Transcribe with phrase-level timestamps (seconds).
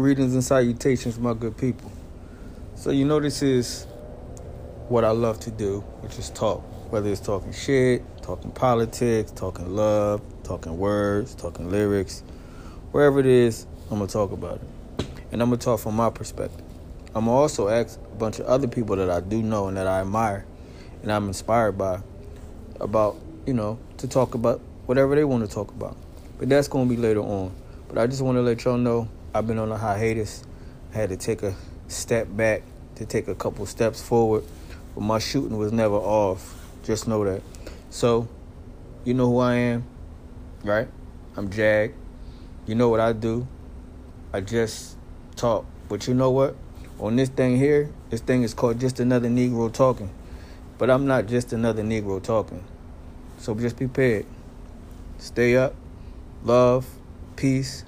[0.00, 1.92] Greetings and salutations, my good people.
[2.74, 3.84] So, you know, this is
[4.88, 6.62] what I love to do, which is talk.
[6.90, 12.22] Whether it's talking shit, talking politics, talking love, talking words, talking lyrics,
[12.92, 15.06] wherever it is, I'm going to talk about it.
[15.32, 16.64] And I'm going to talk from my perspective.
[17.08, 19.76] I'm going to also ask a bunch of other people that I do know and
[19.76, 20.46] that I admire
[21.02, 22.00] and I'm inspired by
[22.80, 25.94] about, you know, to talk about whatever they want to talk about.
[26.38, 27.52] But that's going to be later on.
[27.86, 30.42] But I just want to let y'all know I've been on a hiatus.
[30.92, 31.54] I had to take a
[31.86, 32.62] step back
[32.96, 34.42] to take a couple steps forward,
[34.94, 36.66] but my shooting was never off.
[36.82, 37.40] Just know that.
[37.90, 38.28] So,
[39.04, 39.84] you know who I am,
[40.64, 40.88] right?
[41.36, 41.94] I'm Jag.
[42.66, 43.46] You know what I do.
[44.32, 44.96] I just
[45.36, 45.64] talk.
[45.88, 46.56] But you know what?
[46.98, 50.10] On this thing here, this thing is called Just Another Negro Talking.
[50.76, 52.64] But I'm not just another Negro talking.
[53.38, 54.26] So just be prepared.
[55.18, 55.74] Stay up,
[56.42, 56.86] love,
[57.36, 57.84] peace,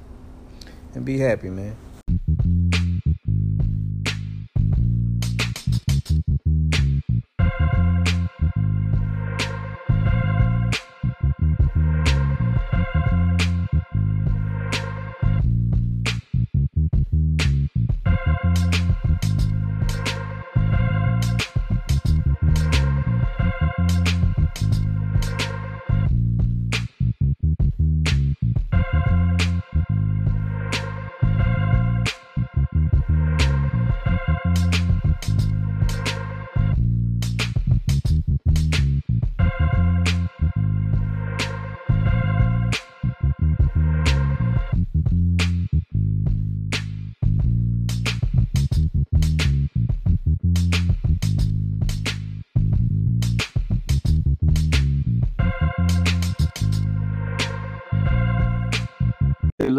[0.95, 1.82] and be happy, man.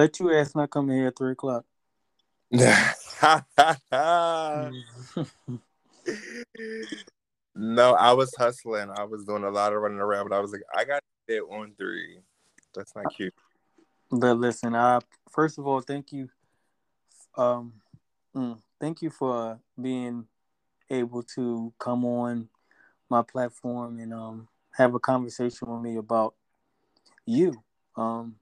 [0.04, 1.64] Let you ask not coming here at three o'clock.
[2.52, 2.74] no,
[7.94, 8.90] I was hustling.
[8.90, 11.40] I was doing a lot of running around, but I was like, I got it
[11.40, 12.20] on three.
[12.76, 13.34] That's not cute.
[14.12, 15.00] But listen, I
[15.32, 16.30] first of all, thank you.
[17.38, 17.76] Um,
[18.36, 20.28] mm, thank you for being
[20.90, 22.50] able to come on
[23.10, 26.36] my platform and um have a conversation with me about
[27.26, 27.64] you.
[27.96, 28.36] Um,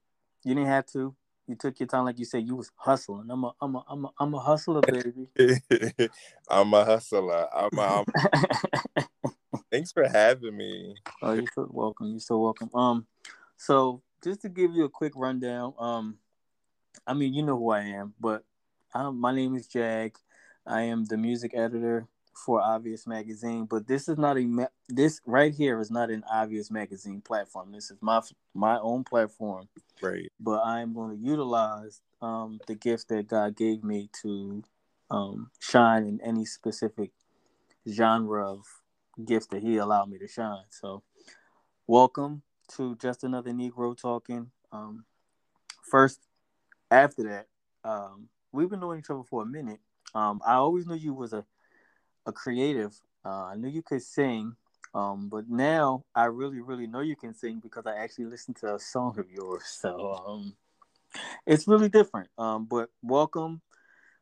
[0.44, 1.16] you didn't have to.
[1.48, 2.48] You took your time, like you said.
[2.48, 3.30] You was hustling.
[3.30, 5.28] I'm a, I'm a, I'm a, I'm a hustler, baby.
[6.50, 7.48] I'm a hustler.
[7.54, 8.06] I'm a.
[8.98, 9.06] I'm...
[9.72, 10.96] Thanks for having me.
[11.22, 12.08] Oh, you're so welcome.
[12.12, 12.70] You're so welcome.
[12.74, 13.08] Um,
[13.58, 15.74] so just to give you a quick rundown.
[15.80, 16.18] Um,
[17.08, 18.44] I mean, you know who I am, but
[18.94, 20.16] um, my name is Jag.
[20.66, 25.54] I am the music editor for Obvious Magazine, but this is not a this right
[25.54, 27.72] here is not an Obvious Magazine platform.
[27.72, 28.22] This is my
[28.54, 29.68] my own platform.
[30.02, 30.32] Right.
[30.40, 34.64] But I'm going to utilize um, the gift that God gave me to
[35.10, 37.12] um, shine in any specific
[37.88, 38.66] genre of
[39.24, 40.66] gift that He allowed me to shine.
[40.70, 41.04] So,
[41.86, 42.42] welcome
[42.76, 44.52] to just another Negro talking.
[44.72, 45.06] Um,
[45.84, 46.22] first,
[46.90, 47.48] after that,
[47.84, 49.80] um, we've been knowing each other for a minute.
[50.14, 51.46] Um, I always knew you was a
[52.26, 53.00] a creative.
[53.26, 54.56] Uh, I knew you could sing,
[54.94, 58.76] um, but now I really, really know you can sing because I actually listened to
[58.76, 59.64] a song of yours.
[59.66, 60.56] So um,
[61.46, 62.30] it's really different.
[62.38, 63.62] Um, but welcome.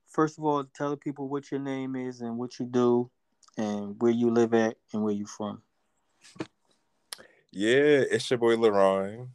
[0.07, 3.09] First of all, tell the people what your name is and what you do,
[3.57, 5.61] and where you live at and where you're from.
[7.51, 9.29] Yeah, it's your boy La'Ron.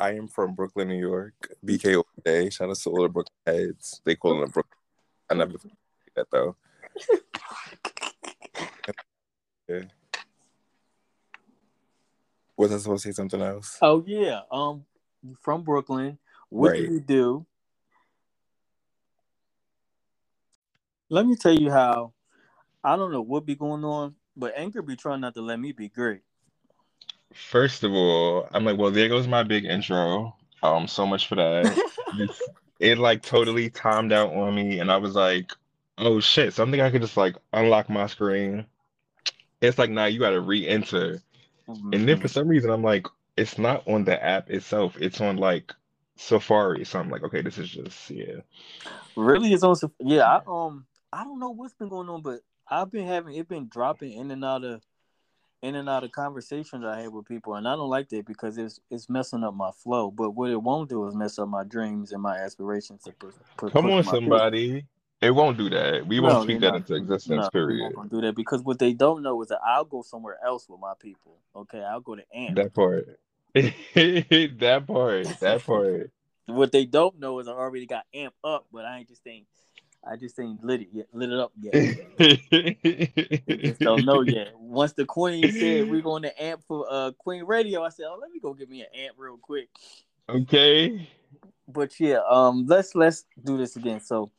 [0.00, 1.34] I am from Brooklyn, New York.
[1.64, 2.50] BK Day.
[2.50, 4.00] Shout out to all the Brooklyn heads.
[4.04, 4.78] They call it a Brooklyn.
[5.30, 5.54] I never
[6.14, 6.56] that though.
[9.68, 9.82] Yeah.
[12.56, 13.78] Was I supposed to say something else?
[13.80, 14.40] Oh yeah.
[14.50, 14.84] Um
[15.40, 16.18] from Brooklyn.
[16.48, 16.86] What right.
[16.86, 17.46] do you do?
[21.10, 22.12] Let me tell you how
[22.82, 25.72] I don't know what be going on, but Anchor be trying not to let me
[25.72, 26.20] be great.
[27.34, 30.34] First of all, I'm like, well, there goes my big intro.
[30.62, 31.78] Um, so much for that.
[32.80, 35.52] it like totally timed out on me, and I was like,
[35.98, 38.66] oh shit, something I could just like unlock my screen.
[39.60, 41.20] It's like now you got to re-enter,
[41.68, 41.92] mm-hmm.
[41.92, 43.06] and then for some reason I'm like,
[43.36, 44.96] it's not on the app itself.
[45.00, 45.72] It's on like
[46.16, 46.84] Safari.
[46.84, 48.40] So I'm like, okay, this is just yeah.
[49.16, 49.76] Really, it's on.
[50.00, 53.48] Yeah, I um, I don't know what's been going on, but I've been having it
[53.48, 54.82] been dropping in and out of
[55.62, 58.58] in and out of conversations I have with people, and I don't like that because
[58.58, 60.10] it's it's messing up my flow.
[60.10, 63.04] But what it won't do is mess up my dreams and my aspirations.
[63.04, 64.84] To put, put, Come on, somebody.
[65.20, 66.06] It won't do that.
[66.06, 66.76] We won't speak that not.
[66.76, 67.44] into existence.
[67.44, 67.92] No, period.
[67.96, 70.80] Won't do that because what they don't know is that I'll go somewhere else with
[70.80, 71.38] my people.
[71.56, 72.56] Okay, I'll go to Amp.
[72.56, 73.18] That part.
[73.54, 75.26] that part.
[75.40, 76.10] That part.
[76.46, 79.46] what they don't know is I already got amp up, but I ain't just ain't
[80.06, 81.72] I just ain't lit it yet, lit it up yet.
[82.18, 84.52] they just don't know yet.
[84.56, 88.18] Once the queen said we're going to amp for uh Queen Radio, I said, Oh,
[88.20, 89.68] let me go get me an amp real quick.
[90.28, 91.08] Okay.
[91.66, 94.00] But yeah, um let's let's do this again.
[94.00, 94.30] So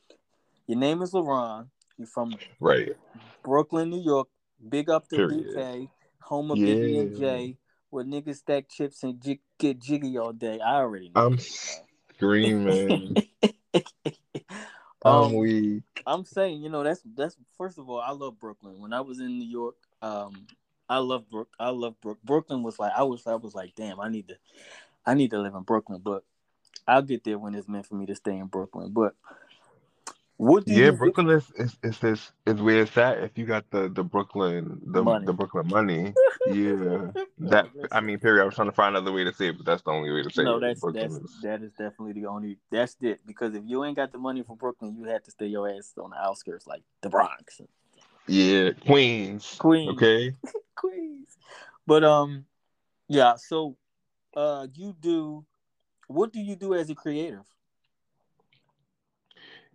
[0.69, 1.67] your name is LaRon.
[1.97, 2.95] You're from right
[3.43, 4.27] Brooklyn, New York.
[4.69, 5.15] Big up to.
[5.15, 5.89] BK,
[6.21, 6.75] home of yeah.
[6.75, 7.57] Biggie and Jay,
[7.89, 10.59] where niggas stack chips and j- get jiggy all day.
[10.59, 11.25] I already know.
[11.25, 13.17] I'm screaming.
[15.03, 15.83] I'm um, weak.
[16.05, 18.79] I'm saying, you know, that's that's first of all, I love Brooklyn.
[18.79, 20.45] When I was in New York, um,
[20.87, 21.49] I love Brook.
[21.59, 22.19] I love Brook.
[22.23, 23.25] Brooklyn was like I was.
[23.25, 24.37] I was like, damn, I need to,
[25.03, 26.01] I need to live in Brooklyn.
[26.03, 26.23] But
[26.87, 28.91] I'll get there when it's meant for me to stay in Brooklyn.
[28.91, 29.15] But
[30.39, 33.17] what do yeah, Brooklyn is, is is this is where it's at.
[33.17, 35.25] If you got the the Brooklyn the money.
[35.25, 36.13] the Brooklyn money,
[36.47, 37.11] yeah.
[37.39, 38.41] that I mean, period.
[38.41, 40.23] I was trying to find another way to say it, but that's the only way
[40.23, 40.61] to say no, it.
[40.61, 41.41] No, that's Brooklyn that's is...
[41.43, 42.57] that is definitely the only.
[42.71, 43.19] That's it.
[43.27, 45.93] Because if you ain't got the money for Brooklyn, you have to stay your ass
[46.01, 47.59] on the outskirts, like the Bronx.
[48.25, 49.57] Yeah, Queens.
[49.59, 49.91] Queens.
[49.91, 50.35] Okay.
[50.75, 51.37] Queens.
[51.85, 52.45] But um,
[53.09, 53.35] yeah.
[53.35, 53.75] So,
[54.37, 55.45] uh, you do.
[56.07, 57.43] What do you do as a creative?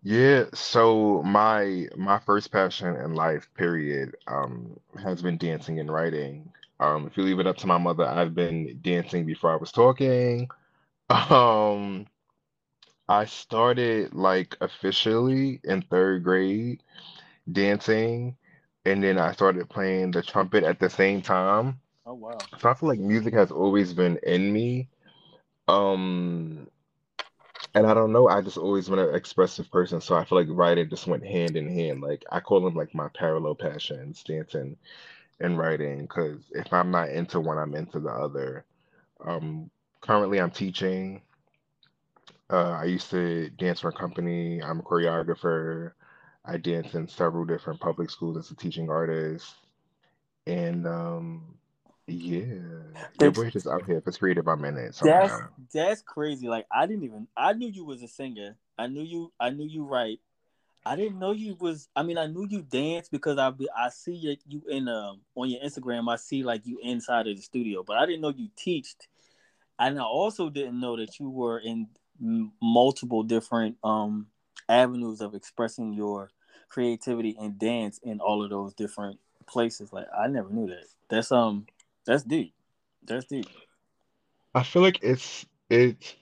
[0.04, 6.52] Yeah, so my my first passion in life, period, um, has been dancing and writing.
[6.80, 9.72] Um, if you leave it up to my mother, I've been dancing before I was
[9.72, 10.48] talking.
[11.10, 12.06] Um,
[13.08, 16.82] I started like officially in third grade
[17.50, 18.36] dancing,
[18.84, 21.80] and then I started playing the trumpet at the same time.
[22.06, 22.48] Oh wow.
[22.58, 24.88] So I feel like music has always been in me.
[25.68, 26.68] Um,
[27.74, 30.48] and I don't know, I just always been an expressive person, so I feel like
[30.50, 32.00] writing just went hand in hand.
[32.00, 34.76] Like I call them like my parallel passions, dancing
[35.40, 38.64] and writing, because if I'm not into one, I'm into the other.
[39.24, 41.22] Um, currently, I'm teaching.
[42.50, 44.62] Uh, I used to dance for a company.
[44.62, 45.92] I'm a choreographer.
[46.44, 49.54] I dance in several different public schools as a teaching artist,
[50.46, 51.56] and um,
[52.06, 52.46] yeah,
[53.20, 54.00] your boy just out here.
[54.00, 54.98] for three to five minutes.
[54.98, 55.26] Somehow.
[55.26, 55.42] That's
[55.72, 56.48] that's crazy.
[56.48, 57.28] Like I didn't even.
[57.36, 58.56] I knew you was a singer.
[58.78, 59.32] I knew you.
[59.40, 60.20] I knew you write.
[60.86, 61.88] I didn't know you was.
[61.96, 65.20] I mean, I knew you dance because I be, I see you, you in um
[65.34, 66.12] on your Instagram.
[66.12, 69.08] I see like you inside of the studio, but I didn't know you teached.
[69.78, 71.88] And I also didn't know that you were in
[72.62, 74.26] multiple different um
[74.68, 76.30] avenues of expressing your
[76.68, 79.92] creativity and dance in all of those different places.
[79.92, 80.84] Like I never knew that.
[81.08, 81.66] That's um
[82.06, 82.54] that's deep.
[83.02, 83.46] That's deep.
[84.54, 86.14] I feel like it's it's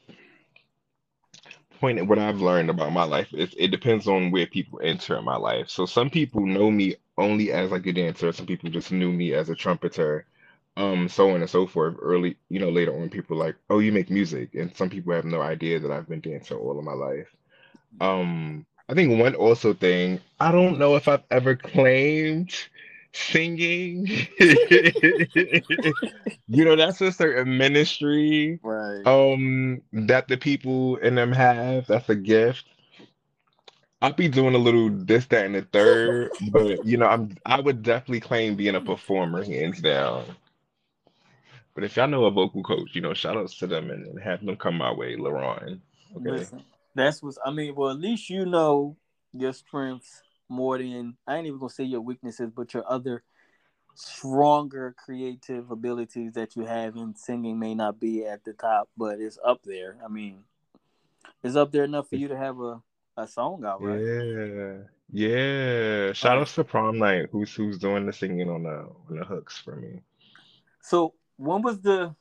[1.83, 5.25] point what I've learned about my life is it depends on where people enter in
[5.25, 5.69] my life.
[5.69, 9.35] So some people know me only as like a dancer, some people just knew me
[9.35, 10.25] as a trumpeter,
[10.77, 11.97] um, so on and so forth.
[12.01, 15.25] Early, you know, later on people like, oh, you make music, and some people have
[15.25, 17.35] no idea that I've been dancing all of my life.
[18.01, 22.55] Um, I think one also thing, I don't know if I've ever claimed
[23.13, 24.07] singing.
[26.49, 29.07] you know, that's a certain ministry right.
[29.07, 31.87] um that the people in them have.
[31.87, 32.67] That's a gift.
[34.01, 37.61] I'll be doing a little this, that, and the third, but you know, I'm I
[37.61, 40.25] would definitely claim being a performer, hands down.
[41.75, 44.21] But if y'all know a vocal coach, you know, shout outs to them and, and
[44.21, 45.81] have them come my way, LaRon.
[46.17, 46.31] Okay.
[46.31, 46.65] Listen,
[46.95, 47.77] that's what I mean.
[47.77, 48.97] Well, at least you know
[49.33, 50.21] your strengths
[50.53, 53.23] more than I ain't even gonna say your weaknesses, but your other
[53.95, 59.21] stronger creative abilities that you have in singing may not be at the top, but
[59.21, 59.97] it's up there.
[60.05, 60.45] I mean,
[61.43, 62.81] it's up there enough for you to have a,
[63.17, 64.01] a song out, right?
[64.01, 64.77] Yeah,
[65.13, 66.13] yeah.
[66.13, 69.59] Shout out to prom night, who's who's doing the singing on the on the hooks
[69.59, 70.01] for me.
[70.83, 72.15] So when was the?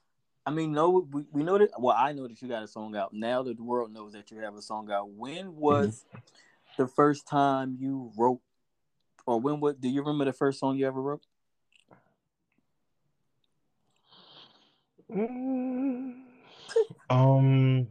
[0.43, 1.69] I mean, no, we, we know that.
[1.79, 3.13] Well, I know that you got a song out.
[3.13, 5.09] Now that the world knows that you have a song out.
[5.11, 6.17] When was mm-hmm
[6.77, 8.41] the first time you wrote,
[9.25, 9.79] or when what?
[9.79, 11.25] Do you remember the first song you ever wrote?
[15.11, 16.13] Mm,
[17.09, 17.87] um,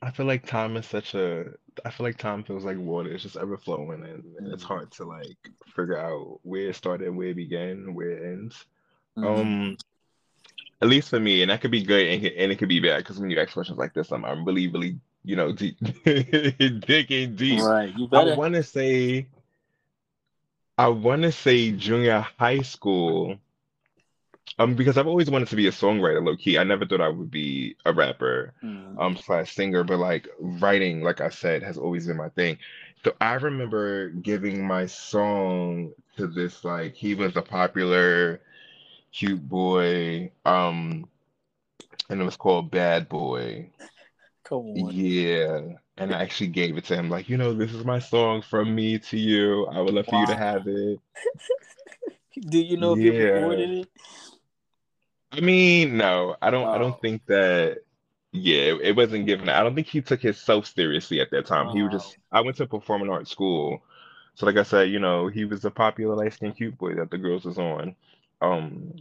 [0.00, 1.52] I feel like time is such a.
[1.84, 3.12] I feel like time feels like water.
[3.12, 4.52] It's just ever flowing, and, mm-hmm.
[4.52, 5.36] it's hard to like
[5.74, 8.66] figure out where it started, where it began, where it ends.
[9.16, 9.40] Mm-hmm.
[9.40, 9.76] Um,
[10.82, 12.98] at least for me, and that could be good and, and it could be bad
[12.98, 17.36] because when you ask questions like this, I'm, I'm really, really you know, deep, digging
[17.36, 17.62] deep.
[17.62, 17.92] Right.
[17.96, 18.32] You better.
[18.32, 19.26] I want to say,
[20.76, 23.38] I want to say junior high school.
[24.58, 26.58] Um, because I've always wanted to be a songwriter, low key.
[26.58, 29.00] I never thought I would be a rapper, mm.
[29.00, 32.58] um, slash singer, but like writing, like I said, has always been my thing.
[33.02, 38.40] So I remember giving my song to this, like he was a popular,
[39.10, 41.08] cute boy, um,
[42.10, 43.70] and it was called Bad Boy
[44.44, 44.94] Come on.
[44.94, 45.60] Yeah.
[45.98, 48.74] And I actually gave it to him, like, you know, this is my song from
[48.74, 49.66] me to you.
[49.66, 51.00] I would love for you to have it.
[52.48, 53.18] Do you know if you Yeah.
[53.34, 53.88] recorded it?
[55.32, 56.78] I mean, no, I don't I Oh.
[56.78, 57.78] don't think that
[58.32, 59.48] yeah, it, it wasn't given.
[59.48, 61.68] I don't think he took himself seriously at that time.
[61.70, 63.82] He was just I went to performing arts school.
[64.34, 67.10] So like I said, you know, he was a popular light skinned cute boy that
[67.10, 67.96] the girls was on.
[68.40, 68.94] Um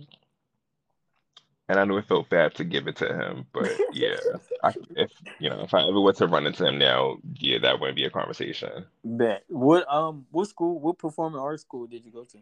[1.71, 4.17] and I knew it felt bad to give it to him, but yeah,
[4.61, 5.09] I, if
[5.39, 8.03] you know, if I ever were to run into him now, yeah, that wouldn't be
[8.03, 8.85] a conversation.
[9.05, 9.45] Bet.
[9.47, 12.39] What um what school what performing arts school did you go to?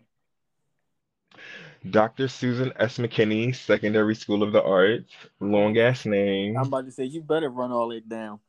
[1.92, 2.28] Dr.
[2.28, 2.98] Susan S.
[2.98, 6.58] McKinney, Secondary School of the Arts, long ass name.
[6.58, 8.40] I'm about to say you better run all it down.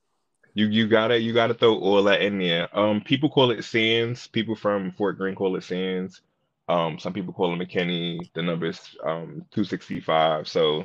[0.54, 2.76] You you gotta you gotta throw all that in there.
[2.76, 4.28] Um, people call it Sands.
[4.28, 6.22] People from Fort Greene call it Sands.
[6.70, 8.30] Um, some people call him McKinney.
[8.34, 10.46] The number's um 265.
[10.46, 10.84] So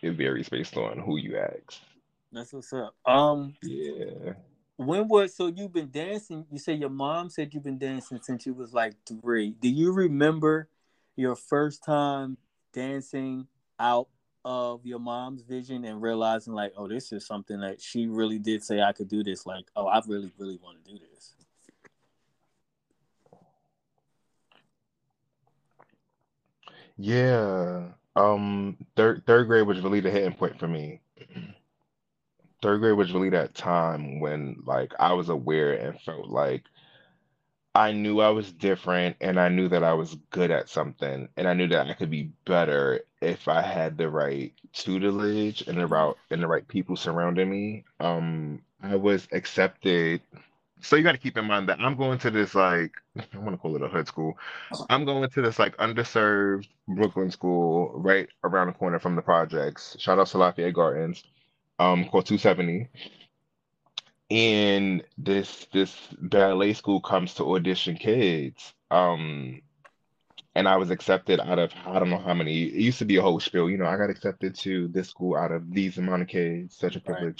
[0.00, 1.80] it varies based on who you ask.
[2.32, 2.94] That's what's up.
[3.04, 4.32] Um Yeah.
[4.76, 8.46] when was so you've been dancing you say your mom said you've been dancing since
[8.46, 9.50] you was like three.
[9.60, 10.68] Do you remember
[11.14, 12.38] your first time
[12.72, 13.46] dancing
[13.78, 14.08] out
[14.44, 18.64] of your mom's vision and realizing like, oh, this is something that she really did
[18.64, 19.46] say I could do this.
[19.46, 21.34] Like, oh, I really, really want to do this.
[26.96, 27.92] Yeah.
[28.16, 31.00] Um, third third grade was really the hitting point for me.
[32.62, 36.64] Third grade was really that time when like I was aware and felt like
[37.74, 41.48] I knew I was different and I knew that I was good at something and
[41.48, 45.86] I knew that I could be better if I had the right tutelage and the
[45.86, 47.84] right and the right people surrounding me.
[48.00, 50.20] Um, I was accepted.
[50.82, 53.52] So you got to keep in mind that I'm going to this like I want
[53.52, 54.36] to call it a hood school.
[54.90, 59.96] I'm going to this like underserved Brooklyn school right around the corner from the projects.
[59.98, 61.22] Shout out to Lafayette Gardens,
[61.78, 62.88] um, called 270
[64.30, 69.60] and this this ballet school comes to audition kids um
[70.54, 73.16] and I was accepted out of I don't know how many it used to be
[73.16, 76.22] a whole spiel you know I got accepted to this school out of these amount
[76.22, 77.36] of kids such a Right.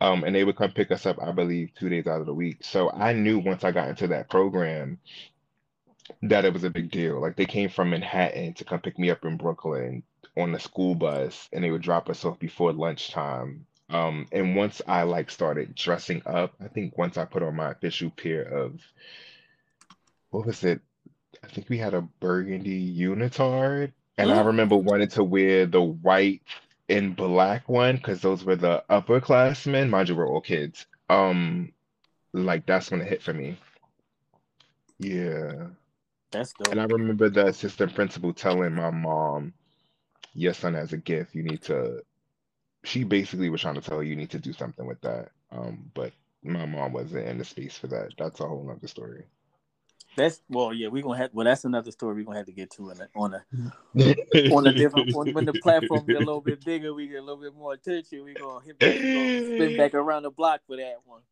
[0.00, 2.34] Um and they would come pick us up I believe two days out of the
[2.34, 2.58] week.
[2.62, 4.98] So I knew once I got into that program
[6.22, 7.20] that it was a big deal.
[7.20, 10.02] Like they came from Manhattan to come pick me up in Brooklyn
[10.36, 13.66] on the school bus and they would drop us off before lunchtime.
[13.88, 17.72] Um, and once I like started dressing up, I think once I put on my
[17.72, 18.80] official pair of
[20.30, 20.80] what was it?
[21.42, 26.42] I think we had a burgundy unitard, and I remember wanting to wear the white
[26.90, 29.88] and black one because those were the upperclassmen.
[29.88, 30.86] Mind you, we're all kids.
[31.08, 31.72] Um,
[32.32, 33.58] like that's when it hit for me.
[34.98, 35.68] Yeah.
[36.30, 36.72] That's dope.
[36.72, 39.52] And I remember the assistant principal telling my mom,
[40.34, 41.34] your son has a gift.
[41.34, 42.02] You need to
[42.84, 45.30] she basically was trying to tell her you need to do something with that.
[45.52, 48.14] Um, but my mom wasn't in the space for that.
[48.18, 49.24] That's a whole nother story.
[50.20, 52.70] That's well, yeah, we're gonna have well that's another story we're gonna have to get
[52.72, 53.44] to on a on a
[54.52, 57.22] on a different on, when the platform get a little bit bigger, we get a
[57.22, 58.22] little bit more attention.
[58.24, 61.22] We gonna hit back, gonna spin back around the block for that one.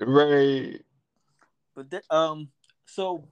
[0.00, 0.80] Right.
[1.76, 2.48] But that, um,
[2.86, 3.28] so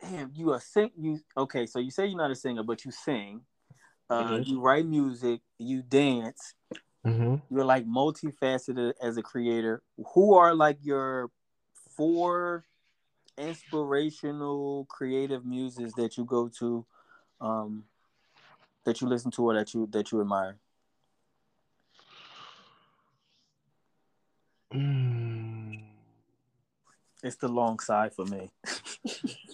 [0.00, 1.66] damn, you are sing you okay?
[1.66, 3.40] So you say you're not a singer, but you sing.
[4.08, 4.46] Uh, Mhm.
[4.46, 6.54] you write music, you dance.
[7.04, 9.82] hmm You're like multifaceted as a creator.
[10.14, 11.32] Who are like your
[11.96, 12.64] four
[13.40, 16.84] inspirational creative muses that you go to,
[17.40, 17.84] um,
[18.84, 20.56] that you listen to or that you that you admire?
[24.74, 25.80] Mm.
[27.22, 28.50] It's the long side for me.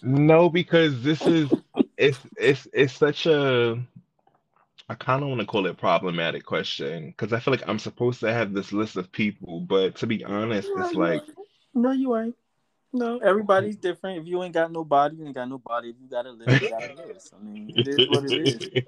[0.02, 1.50] No, because this is
[1.96, 3.82] it's it's it's such a
[4.88, 8.20] I kind of want to call it problematic question because I feel like I'm supposed
[8.20, 11.22] to have this list of people, but to be honest, No, it's like
[11.74, 12.36] no, you ain't.
[12.96, 14.20] No, everybody's different.
[14.20, 15.90] If you ain't got nobody, you ain't got nobody.
[15.90, 17.34] If you got a list, you got a list.
[17.38, 18.84] I mean, it is what it is.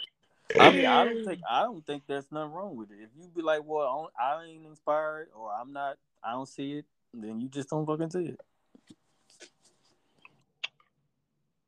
[0.59, 2.99] I mean, I don't think I don't think there's nothing wrong with it.
[3.03, 6.49] If you be like, "Well, I, don't- I ain't inspired," or "I'm not," I don't
[6.49, 8.41] see it, then you just don't fucking see it.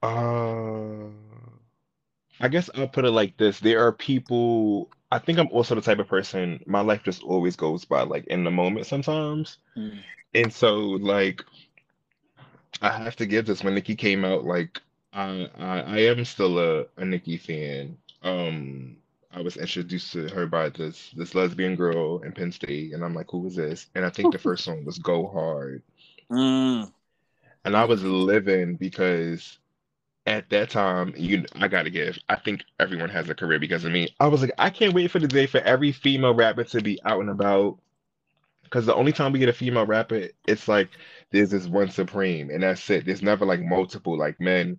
[0.03, 1.09] Uh,
[2.41, 3.61] I guess I'll put it like this.
[3.61, 7.55] There are people, I think I'm also the type of person, my life just always
[7.55, 9.59] goes by like in the moment sometimes.
[9.77, 9.99] Mm.
[10.35, 11.45] And so like
[12.83, 14.81] I have to give this when Nicki came out, like
[15.13, 17.97] I I, I am still a, a Nicki fan.
[18.23, 18.97] Um
[19.33, 23.15] I was introduced to her by this this lesbian girl in Penn State, and I'm
[23.15, 23.87] like, who is this?
[23.95, 25.83] And I think the first song was Go Hard.
[26.31, 26.93] Mm.
[27.65, 29.59] And I was living because
[30.27, 32.19] at that time, you I gotta give.
[32.29, 34.15] I think everyone has a career because of me.
[34.19, 37.01] I was like, I can't wait for the day for every female rapper to be
[37.05, 37.79] out and about.
[38.71, 40.91] Because the only time we get a female rapper, it's like
[41.33, 43.07] there's this one supreme, and that's it.
[43.07, 44.79] There's never like multiple like men.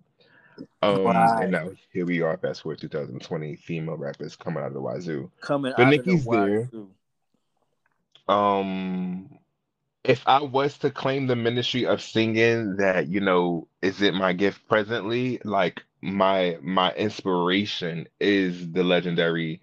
[0.82, 1.40] Um, Right.
[1.40, 5.30] and now here we are, fast forward 2020, female rappers coming out of the wazoo.
[5.40, 6.72] Coming But out of the Nicki's there.
[6.72, 6.94] wazoo.
[8.28, 9.38] Um,
[10.04, 14.32] if I was to claim the ministry of singing that, you know, is it my
[14.32, 15.40] gift presently?
[15.44, 19.62] Like my my inspiration is the legendary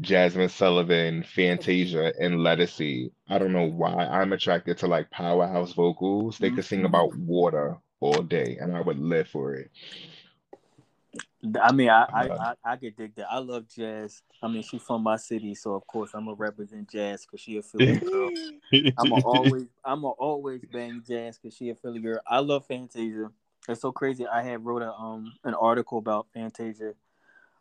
[0.00, 3.10] Jazmine Sullivan, Fantasia, and Ledisi.
[3.28, 6.38] I don't know why I'm attracted to like powerhouse vocals.
[6.38, 6.86] They could sing Mhm.
[6.86, 9.70] about water all day, and I would live for it.
[11.60, 13.30] I mean, I, I, Uh, I, I could dig that.
[13.30, 14.22] I love jazz.
[14.42, 17.56] I mean, she's from my city, so of course I'm gonna represent jazz because she
[17.58, 18.30] a Philly girl.
[18.98, 22.20] I'm gonna always, I'm gonna always bang jazz because she a Philly girl.
[22.26, 23.30] I love Fantasia.
[23.68, 24.26] It's so crazy.
[24.26, 26.94] I had wrote a um an article about Fantasia.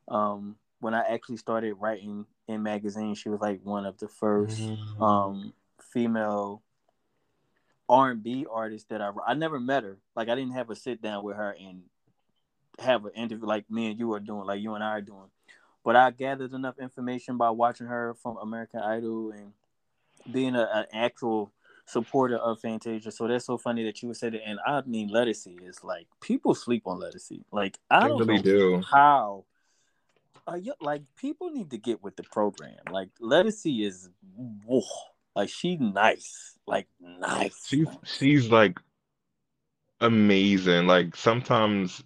[0.07, 4.61] Um, when I actually started writing in magazines, she was like one of the first
[4.99, 6.61] um female
[7.87, 9.97] R and B artists that I I never met her.
[10.15, 11.83] Like I didn't have a sit down with her and
[12.79, 15.29] have an interview like me and you are doing, like you and I are doing.
[15.83, 19.53] But I gathered enough information by watching her from American Idol and
[20.31, 21.51] being a, an actual
[21.85, 23.11] supporter of Fantasia.
[23.11, 24.41] So that's so funny that you would say that.
[24.45, 27.43] And I mean, Ledisi is like people sleep on Ledisi.
[27.51, 28.81] Like I don't really know do.
[28.81, 29.45] how.
[30.45, 32.75] Uh, yeah, like people need to get with the program.
[32.91, 34.81] Like Ledisi is, whoa,
[35.35, 37.65] like she nice, like nice.
[37.67, 38.77] She's she's like
[40.01, 40.85] amazing.
[40.85, 42.03] Like sometimes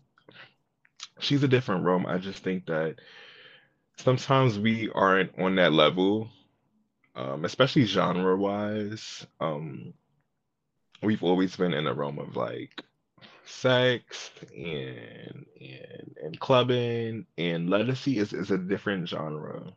[1.20, 2.06] she's a different realm.
[2.06, 2.98] I just think that
[3.98, 6.30] sometimes we aren't on that level,
[7.16, 9.26] um, especially genre wise.
[9.40, 9.94] Um,
[11.02, 12.84] we've always been in a realm of like
[13.48, 19.74] sex and and and clubbing and Ledisi is is a different genre.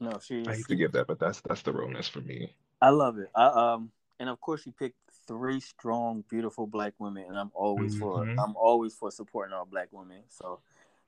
[0.00, 0.42] no, she.
[0.46, 2.54] I hate to give that, but that's that's the realness for me.
[2.80, 3.30] I love it.
[3.34, 3.90] I um,
[4.20, 8.24] and of course you picked three strong, beautiful black women, and I'm always for.
[8.24, 8.34] Mhm.
[8.38, 10.22] I'm always for supporting all black women.
[10.28, 10.60] So.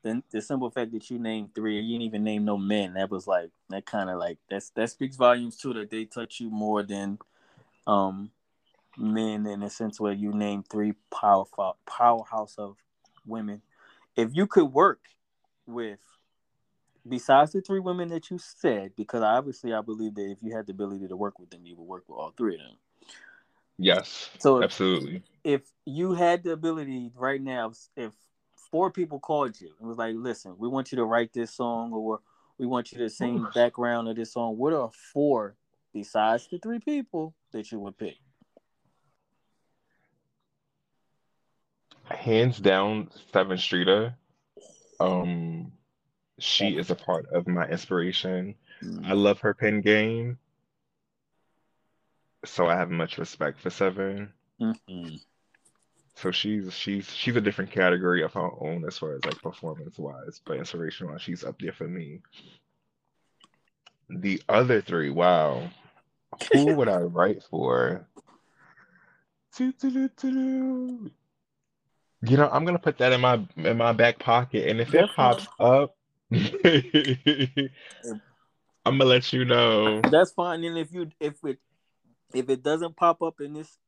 [0.03, 2.95] then the simple fact that you named three, you didn't even name no men.
[2.95, 5.75] That was like that kind of like that's that speaks volumes too.
[5.75, 7.19] That they touch you more than
[7.87, 8.31] um
[8.97, 12.77] men in a sense where you name three powerful powerhouse of
[13.27, 13.63] women.
[14.17, 15.01] If you could work
[15.67, 16.01] with
[17.09, 20.67] besides the three women that you said, because obviously I believe that if you had
[20.67, 22.77] the ability to work with them, you would work with all three of them.
[23.79, 25.23] Yes, So if, absolutely.
[25.43, 28.13] if you had the ability right now, if
[28.71, 31.93] four people called you and was like, "Listen, we want you to write this song,
[31.93, 32.21] or
[32.59, 35.57] we want you to sing background of this song," what are four
[35.95, 38.19] besides the three people that you would pick?
[42.11, 44.15] Hands down, Sevyn Streeter.
[44.99, 45.73] Um,
[46.39, 48.55] she is a part of my inspiration.
[49.05, 50.39] I love her pen game,
[52.45, 54.29] so I have much respect for Sevyn.
[54.61, 55.17] Mm-hmm.
[56.17, 59.99] So she's she's she's a different category of her own as far as like performance
[59.99, 62.21] wise, but inspiration wise, she's up there for me.
[64.11, 65.71] The other three, wow.
[66.53, 68.07] Who would I write for?
[72.23, 75.09] You know, I'm gonna put that in my in my back pocket, and if it
[75.17, 75.97] pops up,
[76.33, 77.71] I'm
[78.85, 80.03] gonna let you know.
[80.03, 80.63] That's fine.
[80.65, 81.59] And if you if it
[82.35, 83.79] if it doesn't pop up in this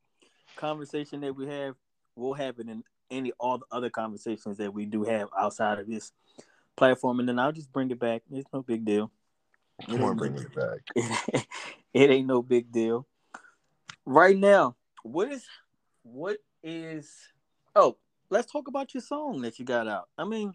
[0.56, 1.74] conversation that we have,
[2.16, 5.86] we'll have it in any all the other conversations that we do have outside of
[5.86, 6.12] this
[6.76, 8.22] platform, and then I'll just bring it back.
[8.32, 9.10] It's no big deal.
[9.88, 10.80] Come on, bring it back.
[11.94, 13.06] it ain't no big deal.
[14.06, 15.44] Right now, what is
[16.02, 17.12] what is
[17.76, 17.96] oh,
[18.32, 20.08] let's talk about your song that you got out.
[20.16, 20.54] I mean,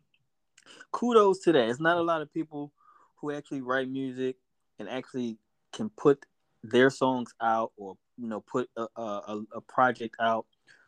[0.92, 1.70] kudos to that.
[1.70, 2.74] It's not a lot of people
[3.18, 4.36] who actually write music
[4.80, 5.38] and actually
[5.72, 6.26] can put
[6.64, 10.48] their songs out or you know put a, a, a project out.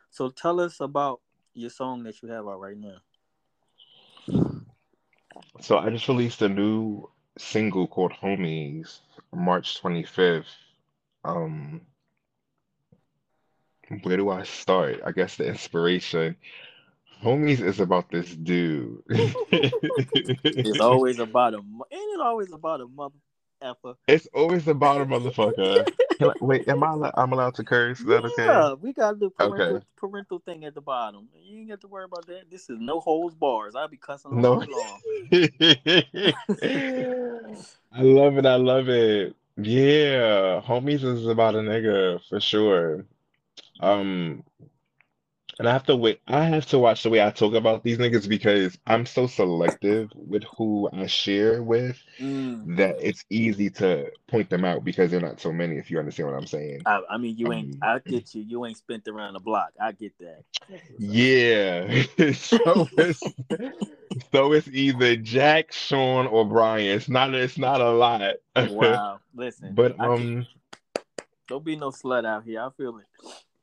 [0.09, 1.21] So tell us about
[1.53, 2.97] your song that you have out right now.
[5.61, 8.99] So I just released a new single called Homies,
[9.31, 10.45] March 25th.
[11.23, 11.81] Um,
[14.01, 15.01] where do I start?
[15.05, 16.35] I guess the inspiration.
[17.23, 19.03] Homies is about this dude.
[20.61, 23.15] It's always about a mo- ain't it always about a mother
[23.61, 23.93] effer.
[24.07, 25.87] It's always about a motherfucker.
[26.41, 27.11] Wait, am I?
[27.15, 27.99] I'm allowed to curse?
[27.99, 28.45] Is that okay?
[28.45, 29.85] Yeah, we got the parental, Okay.
[29.97, 31.29] parental thing at the bottom.
[31.33, 32.49] You ain't got to worry about that.
[32.51, 33.75] This is no holds bars.
[33.75, 34.53] I'll be cussing all No.
[34.55, 34.99] long.
[37.93, 38.45] I love it.
[38.45, 39.35] I love it.
[39.57, 43.05] Yeah, homies is about a nigga for sure.
[43.81, 44.43] Um,
[45.59, 46.21] And I have to wait.
[46.25, 50.09] I have to watch the way I talk about these niggas because I'm so selective
[50.15, 52.77] with who I share with Mm.
[52.77, 55.77] that it's easy to point them out because they're not so many.
[55.77, 56.81] If you understand what I'm saying.
[56.85, 57.73] I, I mean, you ain't.
[57.73, 58.41] Um, I get you.
[58.41, 59.71] You ain't spent around the block.
[59.81, 60.43] I get that.
[60.97, 62.03] Yeah.
[62.33, 63.21] so it's
[64.31, 66.95] so it's either Jack, Sean, or Brian.
[66.95, 67.33] It's not.
[67.33, 68.35] It's not a lot.
[68.55, 69.19] Wow.
[69.35, 69.75] Listen.
[69.75, 70.47] but um.
[71.49, 72.61] don't be no slut out here.
[72.61, 73.01] I feel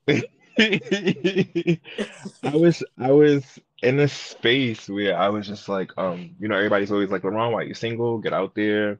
[0.07, 0.31] it.
[0.59, 1.81] I
[2.55, 3.45] was I was
[3.83, 7.53] in a space where I was just like, um, you know, everybody's always like, La'Ron,
[7.53, 8.19] why you single?
[8.19, 8.99] Get out there.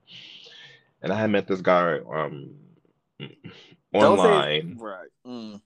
[1.03, 2.51] And I had met this guy um
[3.19, 3.31] Don't
[3.93, 5.09] say- online, Right.
[5.27, 5.61] Mm.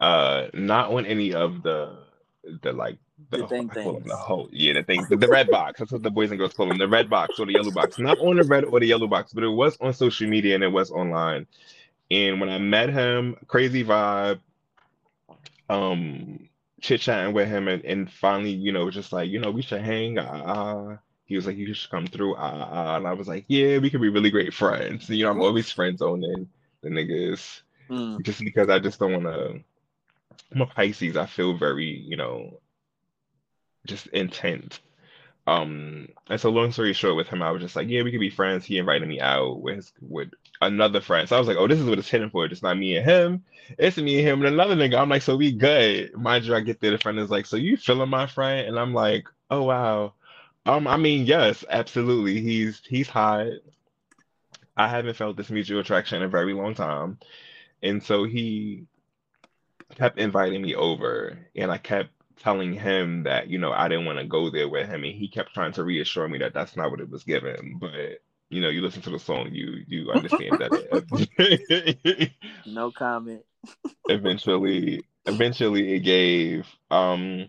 [0.00, 1.98] uh, not on any of the
[2.62, 2.98] the like
[3.30, 5.78] The thing I call them the whole yeah the thing the, the red box.
[5.78, 7.98] That's what the boys and girls call them, the red box or the yellow box.
[7.98, 10.64] Not on the red or the yellow box, but it was on social media and
[10.64, 11.46] it was online.
[12.10, 14.40] And when I met him, crazy vibe,
[15.68, 16.48] um,
[16.80, 19.82] chit chatting with him, and, and finally, you know, just like, you know, we should
[19.82, 20.18] hang.
[20.18, 20.98] Uh.
[21.24, 22.34] He was like, you should come through.
[22.34, 22.96] Uh, uh.
[22.98, 25.08] And I was like, yeah, we could be really great friends.
[25.08, 26.48] You know, I'm always friend zoning
[26.82, 28.22] the niggas Mm.
[28.22, 29.62] just because I just don't want to.
[30.54, 31.16] I'm a Pisces.
[31.16, 32.60] I feel very, you know,
[33.86, 34.80] just intent.
[35.46, 38.20] Um, and so long story short, with him, I was just like, yeah, we could
[38.20, 38.64] be friends.
[38.64, 41.28] He invited me out with his, with another friend.
[41.28, 42.44] So I was like, oh, this is what it's hitting for.
[42.44, 43.44] It's not me and him.
[43.78, 44.98] It's me and him and another nigga.
[44.98, 46.14] I'm like, so we good.
[46.14, 48.68] Mind you, I get there, the friend is like, so you feeling my friend?
[48.68, 50.14] And I'm like, oh wow.
[50.64, 52.40] Um, I mean, yes, absolutely.
[52.40, 53.48] He's he's hot.
[54.76, 57.18] I haven't felt this mutual attraction in a very long time.
[57.82, 58.84] And so he
[59.96, 62.10] kept inviting me over, and I kept
[62.42, 65.28] telling him that, you know, I didn't want to go there with him, and he
[65.28, 67.78] kept trying to reassure me that that's not what it was given.
[67.80, 72.30] But, you know, you listen to the song, you you understand that
[72.66, 73.44] No comment.
[74.08, 76.66] eventually eventually it gave.
[76.90, 77.48] Um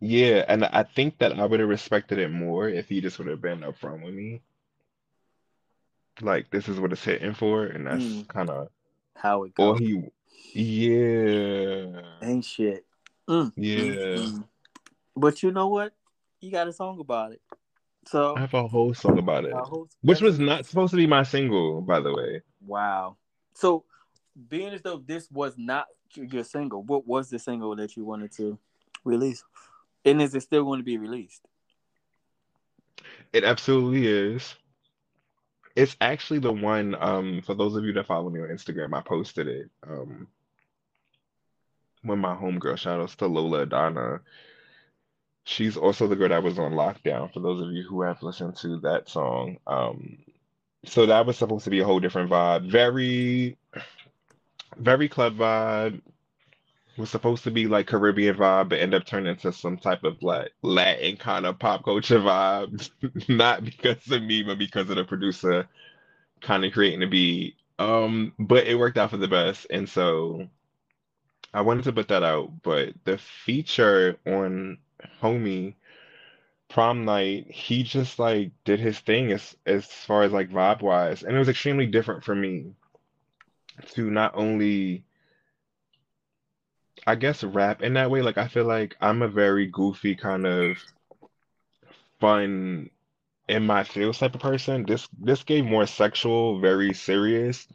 [0.00, 3.28] yeah, and I think that I would have respected it more if he just would
[3.28, 4.42] have been upfront with me.
[6.20, 8.28] Like, this is what it's hitting for, and that's Mm.
[8.28, 8.68] kind of
[9.14, 10.02] How it or he,
[10.54, 12.84] yeah, Ain't shit.
[13.28, 13.52] Mm.
[13.56, 13.74] yeah.
[13.84, 14.44] Mm.
[15.16, 15.92] But you know what?
[16.40, 17.40] You got a song about it.
[18.06, 19.54] So I have a whole song about it,
[20.02, 22.42] which was not supposed to be my single, by the way.
[22.64, 23.16] wow.
[23.54, 23.84] So
[24.48, 28.32] being as though this was not your single, what was the single that you wanted
[28.32, 28.58] to
[29.04, 29.42] release?
[30.04, 31.42] And is it still going to be released?
[33.32, 34.54] It absolutely is.
[35.74, 39.02] It's actually the one, um, for those of you that follow me on Instagram, I
[39.02, 39.70] posted it.
[39.86, 40.28] Um,
[42.06, 44.20] when my homegirl, shout outs to Lola Adana.
[45.44, 48.56] She's also the girl that was on lockdown, for those of you who have listened
[48.58, 49.58] to that song.
[49.66, 50.18] Um,
[50.84, 52.70] so that was supposed to be a whole different vibe.
[52.70, 53.56] Very,
[54.76, 56.02] very club vibe.
[56.96, 60.22] Was supposed to be like Caribbean vibe, but end up turning into some type of
[60.22, 62.90] like Latin kind of pop culture vibe.
[63.28, 65.68] Not because of me, but because of the producer
[66.40, 67.56] kind of creating the beat.
[67.78, 70.48] Um, but it worked out for the best, and so
[71.56, 72.62] I wanted to put that out.
[72.62, 74.76] But the feature on
[75.22, 75.74] Homie
[76.68, 81.22] Prom Night, he just like did his thing as as far as like vibe wise,
[81.22, 82.74] and it was extremely different for me
[83.92, 85.04] to not only
[87.06, 88.20] I guess rap in that way.
[88.20, 90.76] Like I feel like I'm a very goofy kind of
[92.20, 92.90] fun
[93.48, 94.84] in my feels type of person.
[94.84, 97.66] This this gave more sexual, very serious,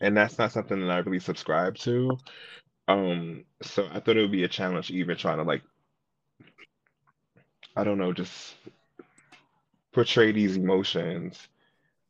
[0.00, 2.18] and that's not something that I really subscribe to.
[2.88, 5.62] Um, so I thought it would be a challenge even trying to like
[7.76, 8.56] I don't know, just
[9.92, 11.38] portray these emotions.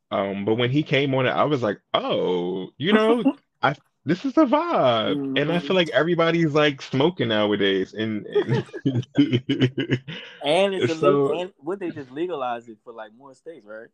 [0.09, 3.23] Um, but when he came on it, I was like, oh, you know,
[3.61, 8.65] I this is a vibe, and I feel like everybody's like smoking nowadays, and, and
[10.43, 13.65] And it's a So- legal, and would they just legalize it for like more states,
[13.65, 13.89] right?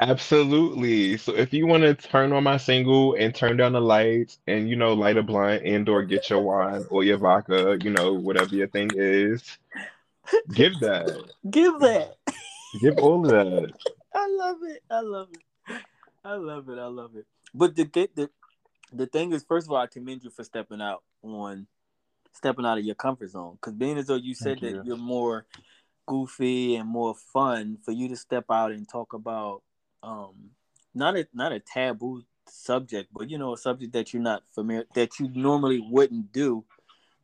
[0.00, 1.16] Absolutely.
[1.16, 4.68] So if you want to turn on my single and turn down the lights, and
[4.68, 8.12] you know, light a blunt and or get your wine or your vodka, you know,
[8.14, 9.58] whatever your thing is,
[10.52, 11.08] give that,
[11.50, 12.16] Give that.
[12.80, 13.72] give all of that.
[14.14, 14.82] I love it.
[14.90, 15.82] I love it.
[16.24, 16.78] I love it.
[16.78, 17.26] I love it.
[17.54, 18.30] But the the
[18.92, 21.66] the, thing is, first of all, I commend you for stepping out on
[22.32, 23.54] stepping out of your comfort zone.
[23.54, 25.46] Because being as though you said Thank that you're more
[26.08, 29.62] goofy and more fun, for you to step out and talk about
[30.02, 30.50] um
[30.94, 34.86] not a not a taboo subject, but you know a subject that you're not familiar
[34.94, 36.64] that you normally wouldn't do.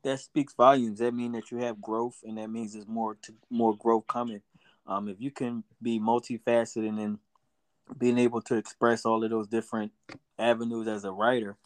[0.05, 0.99] That speaks volumes.
[0.99, 4.43] That means that you have growth, and that means there's more to more growth coming.
[4.87, 7.19] Um, if you can be multifaceted and
[7.97, 9.93] being able to express all of those different
[10.39, 11.57] avenues as a writer,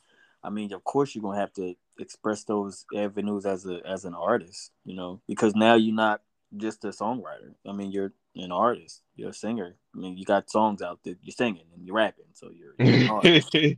[0.42, 4.14] I mean, of course, you're gonna have to express those avenues as a as an
[4.14, 6.20] artist, you know, because now you're not
[6.56, 7.54] just a songwriter.
[7.66, 9.02] I mean, you're an artist.
[9.16, 9.76] You're a singer.
[9.94, 13.10] I mean, you got songs out that you're singing and you're rapping, so you're, you're
[13.22, 13.42] an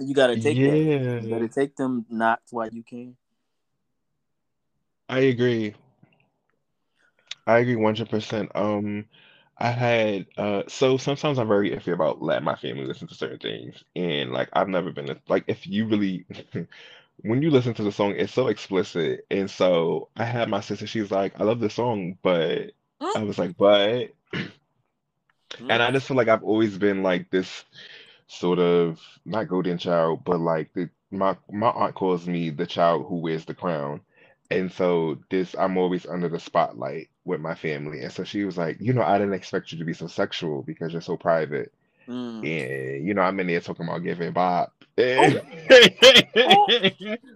[0.00, 0.70] you got to take Yeah.
[0.70, 1.22] that.
[1.22, 3.16] You got to take them knots while you can.
[5.08, 5.74] I agree.
[7.46, 8.50] I agree 100%.
[8.54, 9.06] Um,
[9.58, 13.38] I had uh so sometimes I'm very iffy about letting my family listen to certain
[13.38, 13.84] things.
[13.94, 16.24] And like I've never been like if you really
[17.22, 19.26] when you listen to the song, it's so explicit.
[19.30, 23.38] And so I had my sister, she's like, I love this song, but I was
[23.38, 27.64] like, but and I just feel like I've always been like this
[28.26, 33.06] sort of not golden child, but like the my my aunt calls me the child
[33.08, 34.00] who wears the crown.
[34.50, 38.02] And so this I'm always under the spotlight with my family.
[38.02, 40.62] And so she was like, you know, I didn't expect you to be so sexual
[40.62, 41.72] because you're so private.
[42.08, 42.38] Mm.
[42.38, 44.72] And you know, I'm in there talking about giving bop.
[45.00, 45.42] And,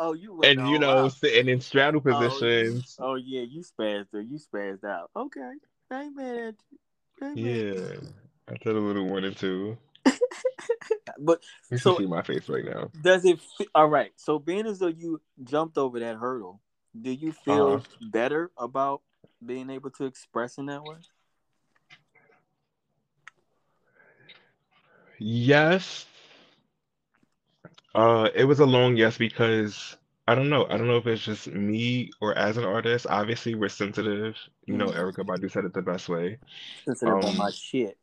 [0.00, 2.96] Oh, you went and you know, sitting in straddle Oh, positions.
[3.00, 4.06] Oh yeah, you spazzed.
[4.12, 5.10] You spazzed out.
[5.16, 5.40] Okay,
[5.90, 6.78] I ain't mad at you.
[7.20, 8.00] I ain't mad at Yeah.
[8.48, 9.76] I did a little one and two.
[11.18, 12.90] But You So- see my face right now.
[13.02, 13.40] does it?
[13.74, 14.12] All right.
[14.16, 16.60] So being as though you jumped over that hurdle,
[17.00, 17.84] do you feel Uh-huh.
[18.00, 19.02] better about
[19.44, 20.96] being able to express in that way?
[25.18, 26.06] Yes.
[27.94, 29.96] Uh, it was a long yes because
[30.26, 30.66] I don't know.
[30.66, 33.06] I don't know if it's just me or as an artist.
[33.08, 34.36] Obviously, we're sensitive.
[34.66, 34.94] You know, Mhm.
[34.96, 36.38] Erykah Badu said it the best way.
[36.84, 37.96] Sensitive about Um, my shit.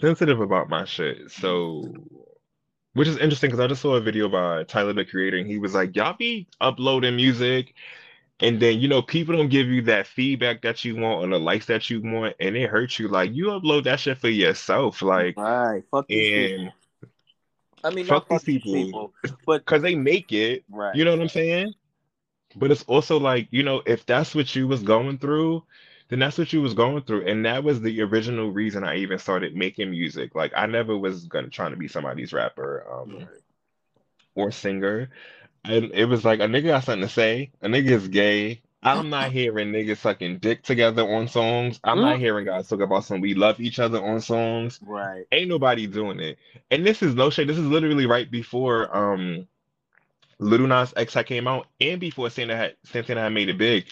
[0.00, 1.30] Sensitive about my shit.
[1.30, 1.94] So,
[2.94, 5.58] which is interesting because I just saw a video by Tyler the Creator and he
[5.58, 7.74] was like, y'all be uploading music
[8.40, 11.38] and then, you know, people don't give you that feedback that you want or the
[11.38, 13.06] likes that you want and it hurts you.
[13.06, 15.00] Like, you upload that shit for yourself.
[15.00, 15.84] Like, Right.
[15.92, 16.72] Fuck and
[17.84, 18.72] I mean, fuck these people.
[18.72, 19.12] people,
[19.46, 20.64] but because they make it.
[20.70, 20.96] right.
[20.96, 21.74] You know what I'm saying?
[22.56, 25.64] But it's also like, you know, if that's what you was going through,
[26.08, 27.26] then that's what you was going through.
[27.26, 30.34] And that was the original reason I even started making music.
[30.34, 33.42] Like I never was gonna trying to be somebody's rapper um Right.
[34.34, 35.10] or singer.
[35.64, 37.50] And it was like a nigga got something to say.
[37.62, 38.62] A nigga is gay.
[38.82, 41.78] I'm not hearing niggas sucking dick together on songs.
[41.84, 44.80] I'm not hearing guys talk about some we love each other on songs.
[44.84, 45.24] Right.
[45.30, 46.38] Ain't nobody doing it.
[46.70, 47.48] And this is no shade.
[47.48, 49.46] This is literally right before um
[50.38, 53.86] Lil Nas X had came out and before Santana had Santana had made it big.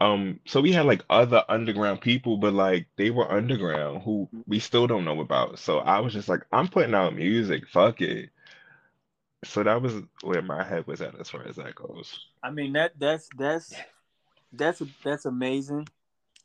[0.00, 4.58] Um, so we had like other underground people, but like they were underground who we
[4.58, 5.58] still don't know about.
[5.60, 8.30] So I was just like, I'm putting out music, fuck it.
[9.44, 12.18] So that was where my head was at as far as that goes.
[12.42, 13.72] I mean that that's that's
[14.56, 15.88] that's that's amazing.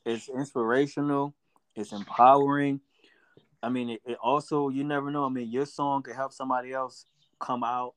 [0.05, 1.33] It's inspirational.
[1.75, 2.81] It's empowering.
[3.61, 5.25] I mean, it, it also you never know.
[5.25, 7.05] I mean, your song could help somebody else
[7.39, 7.95] come out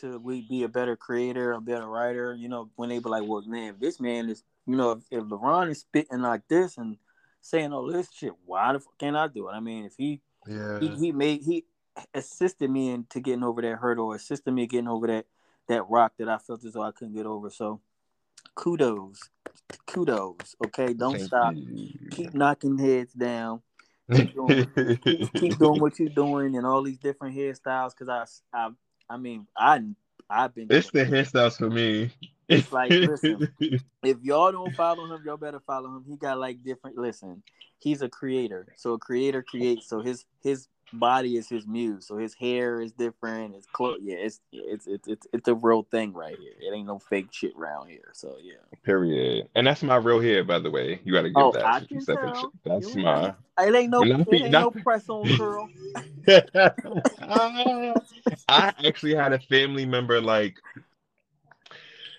[0.00, 2.34] to we be a better creator, a better writer.
[2.34, 5.24] You know, when they be like, "Well, man, this man is, you know, if, if
[5.24, 6.96] La'Ron is spitting like this and
[7.40, 10.20] saying all this shit, why the fuck can't I do it?" I mean, if he
[10.46, 10.78] Yeah.
[10.80, 11.64] he, he made he
[12.14, 15.26] assisted me into getting over that hurdle, assisted me getting over that
[15.68, 17.50] that rock that I felt as though I couldn't get over.
[17.50, 17.80] So
[18.54, 19.30] kudos,
[19.86, 20.56] kudos.
[20.64, 21.54] Okay, don't Thank stop.
[21.54, 21.88] you.
[22.10, 23.62] Keep knocking heads down.
[24.12, 24.66] Keep doing,
[25.04, 27.92] keep, keep doing what you're doing and all these different hairstyles.
[27.96, 28.70] Because I, I,
[29.08, 29.80] I mean, I,
[30.28, 30.66] I've been.
[30.70, 32.12] It's the hairstyles for me.
[32.48, 33.48] It's like, listen.
[34.02, 36.04] if y'all don't follow him, y'all better follow him.
[36.06, 36.98] He got like different.
[36.98, 37.42] Listen,
[37.78, 39.88] he's a creator, so a creator creates.
[39.88, 42.06] So his his body is his muse.
[42.06, 43.54] So his hair is different.
[43.54, 46.52] His clothes, yeah, it's it's it's it's it's a real thing right here.
[46.60, 48.10] It ain't no fake shit around here.
[48.12, 48.54] So yeah.
[48.82, 49.48] Period.
[49.54, 51.00] And that's my real hair, by the way.
[51.04, 51.64] You got to give Oh, that.
[51.64, 52.52] I can tell.
[52.64, 53.34] That's You my.
[53.58, 55.68] It ain't no, Nothing- it ain't no press on curl.
[58.48, 60.58] I actually had a family member like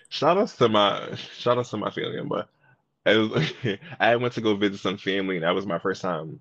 [0.08, 2.46] shout outs to my shout outs to my family member.
[3.04, 3.52] I, was,
[4.00, 6.40] I went to go visit some family and that was my first time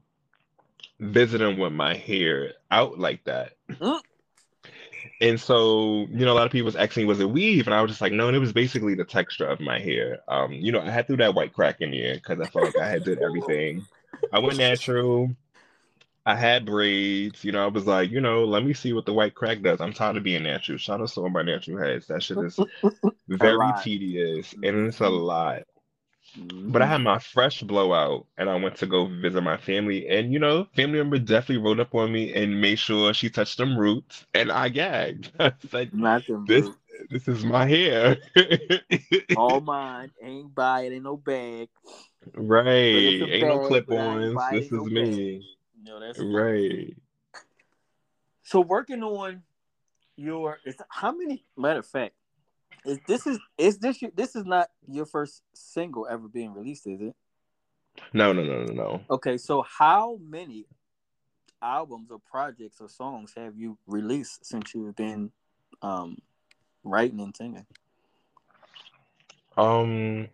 [1.02, 3.54] visiting with my hair out like that.
[3.70, 4.00] Mm.
[5.20, 7.68] And so, you know, a lot of people was asking, was it weave?
[7.68, 10.20] And I was just like, no, and it was basically the texture of my hair.
[10.28, 12.78] Um, you know, I had threw that white crack in there because I felt like
[12.78, 13.86] I had did everything.
[14.32, 15.32] I went natural.
[16.26, 17.44] I had braids.
[17.44, 19.82] You know, I was like, you know, let me see what the white crack does.
[19.82, 20.78] I'm tired of being natural.
[20.78, 22.08] Shout out to all my natural heads.
[22.08, 22.60] That shit is
[23.28, 25.64] very tedious and it's a lot.
[26.38, 26.72] Mm-hmm.
[26.72, 30.08] But I had my fresh blowout and I went to go visit my family.
[30.08, 33.58] And, you know, family member definitely rolled up on me and made sure she touched
[33.58, 34.26] them roots.
[34.34, 35.32] And I gagged.
[35.40, 36.78] I said, not them this, roots.
[37.10, 38.18] this is my hair.
[39.38, 40.12] All mine.
[40.22, 40.94] Ain't buy it.
[40.94, 41.70] Ain't no bag.
[42.34, 42.66] right.
[42.66, 44.52] a Ain't no clip but I ain't ons.
[44.52, 45.44] This is no me.
[45.78, 46.96] You know that's Right.
[48.44, 49.44] So working on
[50.18, 52.14] your it's how many matter of fact,
[52.86, 56.88] Is this is is this your, this is not your first single ever being released,
[56.88, 57.16] is it?
[58.14, 59.02] No, no, no, no, no.
[59.10, 60.66] Okay, so how many
[61.62, 65.32] albums or projects or songs have you released since you've been
[65.82, 66.18] um
[66.84, 67.66] writing and singing?
[69.58, 70.30] Um,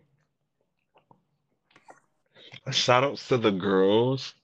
[2.70, 4.34] shout outs to the girls,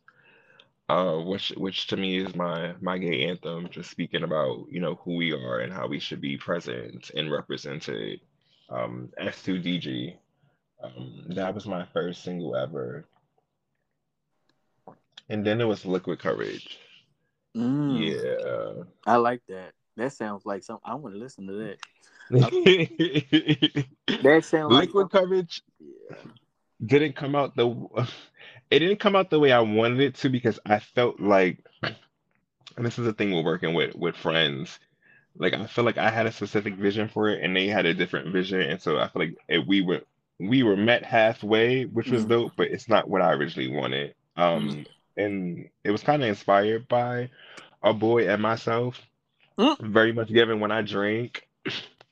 [0.89, 4.97] uh, which which to me is my my gay anthem, just speaking about you know
[4.97, 8.21] who we are and how we should be present and represented.
[8.71, 10.17] Um, S2DG,
[10.83, 13.07] um, that was my first single ever,
[15.29, 16.79] and then it was Liquid Courage.
[17.57, 18.85] Mm, Yeah.
[19.07, 19.73] I like that.
[19.97, 20.79] That sounds like some.
[20.85, 21.79] I want to listen to that.
[24.23, 26.17] That sounds like Liquid Courage yeah.
[26.85, 27.87] didn't come out the
[28.71, 31.59] it didn't come out the way I wanted it to because I felt like
[32.77, 34.79] and this is the thing we're working with with friends.
[35.37, 37.95] Like I feel like I had a specific vision for it and they had a
[37.95, 40.03] different vision and so I feel like it, we were
[40.41, 42.29] we were met halfway, which was Mhm.
[42.29, 44.15] dope, but it's not what I originally wanted.
[44.37, 44.85] Um
[45.17, 47.31] and it was kind of inspired by
[47.83, 49.01] a boy and myself.
[49.59, 49.79] Mm.
[49.81, 51.47] Very much given when I drink.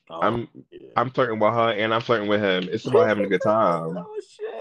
[0.09, 0.79] Oh, I'm yeah.
[0.95, 2.69] I'm flirting with her and I'm flirting with him.
[2.71, 3.97] It's about having a good time.
[3.97, 4.52] oh shit!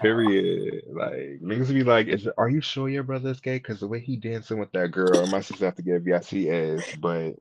[0.00, 0.34] Come on now.
[0.34, 0.84] Period.
[0.88, 4.16] Like niggas be like, "Is are you sure your brother's gay?" Because the way he
[4.16, 7.36] dancing with that girl, my sister have to give yes he is, but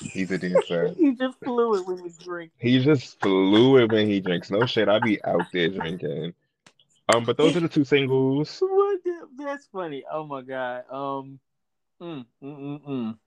[0.00, 0.94] he's a dancer.
[0.98, 2.54] he just fluid when he drinks.
[2.58, 4.50] He's just fluid when he drinks.
[4.50, 6.34] No shit, I be out there drinking.
[7.08, 8.62] Um, but those are the two singles.
[8.78, 10.04] What the, that's funny.
[10.10, 10.84] Oh my god.
[10.90, 11.38] Um.
[12.00, 13.18] Mm, mm, mm, mm.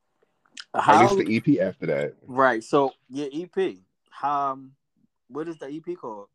[0.74, 1.10] How?
[1.10, 2.14] Released the EP after that.
[2.26, 2.64] Right.
[2.64, 3.78] So yeah, EP.
[4.24, 4.72] Um.
[5.28, 6.28] What is the EP called?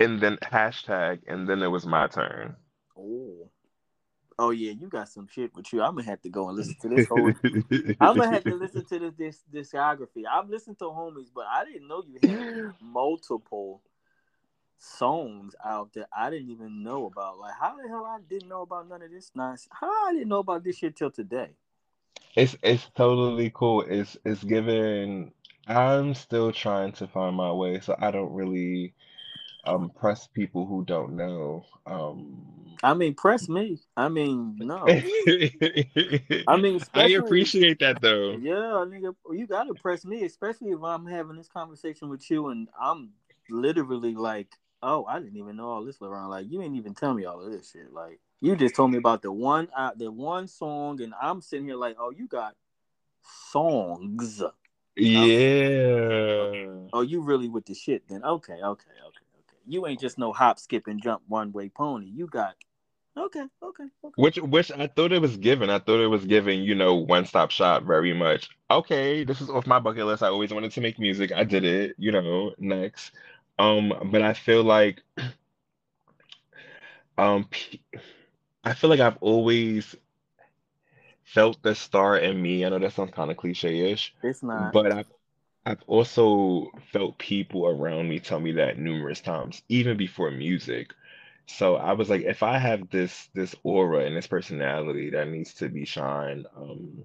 [0.00, 2.56] And then hashtag, and then it was my turn.
[2.96, 3.50] Oh.
[4.38, 5.82] Oh yeah, you got some shit with you.
[5.82, 7.26] I'm gonna have to go and listen to this whole.
[8.00, 10.22] I'm gonna have to listen to this this discography.
[10.30, 13.82] I've listened to homies, but I didn't know you had multiple
[14.78, 16.06] songs out there.
[16.16, 17.38] I didn't even know about.
[17.38, 19.68] Like, how the hell I didn't know about none of this nonsense?
[19.78, 21.50] How I didn't know about this shit till today?
[22.34, 23.82] It's it's totally cool.
[23.82, 25.32] It's it's given.
[25.66, 28.94] I'm still trying to find my way, so I don't really
[29.64, 31.64] um press people who don't know.
[31.86, 33.78] Um I mean, press me.
[33.96, 34.84] I mean, no.
[34.86, 38.32] I mean, I appreciate that though.
[38.32, 42.68] Yeah, nigga, you gotta press me, especially if I'm having this conversation with you and
[42.80, 43.10] I'm
[43.50, 44.48] literally like,
[44.82, 46.30] oh, I didn't even know all this around.
[46.30, 47.92] Like, you didn't even tell me all of this shit.
[47.92, 51.66] Like, you just told me about the one, uh, the one song, and I'm sitting
[51.66, 52.54] here like, oh, you got
[53.50, 54.42] songs.
[54.96, 56.52] Yeah.
[56.92, 58.24] Oh, you really with the shit then?
[58.24, 59.09] Okay, okay, okay.
[59.70, 62.06] You ain't just no hop, skip, and jump one way pony.
[62.06, 62.56] You got
[63.16, 64.12] okay, okay, okay.
[64.16, 65.70] Which which I thought it was given.
[65.70, 68.48] I thought it was given, you know, one stop shop very much.
[68.68, 70.24] Okay, this is off my bucket list.
[70.24, 71.30] I always wanted to make music.
[71.30, 73.12] I did it, you know, next.
[73.60, 75.02] Um, but I feel like
[77.18, 77.48] um
[78.64, 79.94] I feel like I've always
[81.24, 82.64] felt the star in me.
[82.64, 84.72] I know that sounds kind of cliche-ish, It's not.
[84.72, 85.06] but I've
[85.66, 90.92] I've also felt people around me tell me that numerous times, even before music.
[91.46, 95.54] So I was like, if I have this this aura and this personality that needs
[95.54, 97.04] to be shined, um,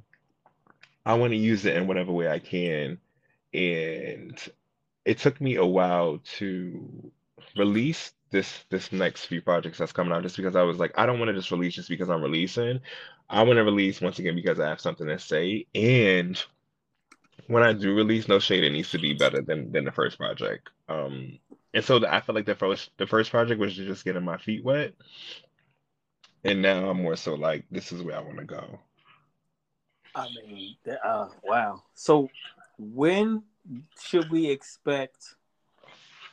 [1.06, 3.00] I want to use it in whatever way I can.
[3.54, 4.38] And
[5.06, 7.12] it took me a while to
[7.58, 11.06] release this this next few projects that's coming out just because I was like, I
[11.06, 12.80] don't want to just release just because I'm releasing.
[13.30, 15.66] I want to release once again because I have something to say.
[15.76, 16.42] And
[17.48, 20.18] when I do release No Shade, it needs to be better than than the first
[20.18, 20.70] project.
[20.90, 21.40] Um,
[21.74, 24.38] and so the, I feel like the first the first project was just getting my
[24.38, 24.94] feet wet,
[26.44, 28.80] and now I'm more so like this is where I want to go.
[30.16, 31.84] I mean, uh, wow.
[31.94, 32.30] So,
[32.78, 33.44] when
[34.02, 35.36] should we expect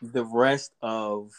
[0.00, 1.32] the rest of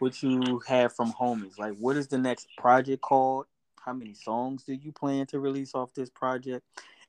[0.00, 1.58] what you have from homies?
[1.58, 3.46] Like, what is the next project called?
[3.84, 6.66] How many songs do you plan to release off this project?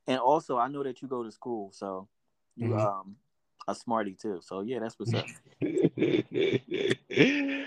[0.09, 2.09] And also, I know that you go to school, so
[2.57, 2.75] you Mhm.
[2.75, 3.15] um
[3.67, 4.41] a smarty too.
[4.41, 5.27] So yeah, that's what's up.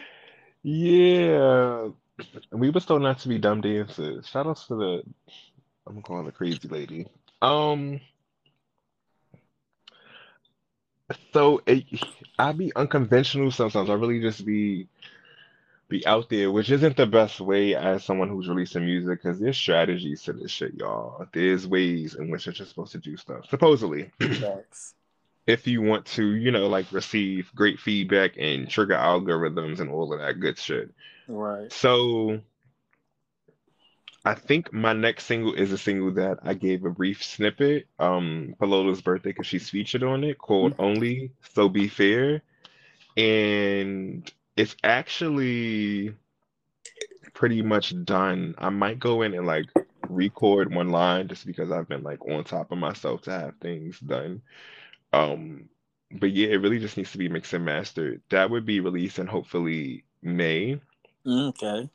[0.65, 1.89] Yeah,
[2.53, 4.29] we were told not to be dumb dancers.
[4.29, 5.03] Shout outs to the
[5.87, 7.07] I'm gonna call her the crazy lady.
[7.41, 8.01] Um,
[11.33, 11.85] so it,
[12.39, 13.91] I be unconventional sometimes.
[13.91, 14.87] I really just be
[15.93, 19.57] be out there, which isn't the best way as someone who's releasing music because there's
[19.57, 21.27] strategies to this shit, y'all.
[21.33, 24.11] There's ways in which you're supposed to do stuff, supposedly,
[25.47, 30.13] if you want to, you know, like receive great feedback and trigger algorithms and all
[30.13, 30.91] of that good shit.
[31.29, 31.71] Right.
[31.71, 32.41] So
[34.25, 38.55] I think my next single is a single that I gave a brief snippet um
[38.59, 42.43] for Lola's birthday because she's featured on it called Only So Be Fair.
[43.15, 46.15] And it's actually
[47.35, 48.55] pretty much done.
[48.59, 49.67] I might go in and like
[50.09, 53.99] record one line just because I've been like on top of myself to have things
[54.01, 54.43] done.
[55.13, 55.69] Um,
[56.11, 58.21] but yeah, it really just needs to be mixed and mastered.
[58.31, 60.81] That would be released in hopefully May.
[61.27, 61.89] Okay.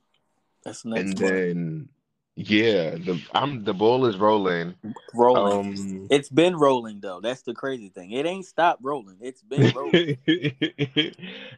[0.63, 1.43] That's next And month.
[1.43, 1.89] then
[2.37, 4.75] yeah, the I'm the ball is rolling.
[5.15, 5.75] rolling.
[5.75, 7.19] Um It's been rolling though.
[7.19, 8.11] That's the crazy thing.
[8.11, 9.17] It ain't stopped rolling.
[9.21, 10.17] It's been rolling.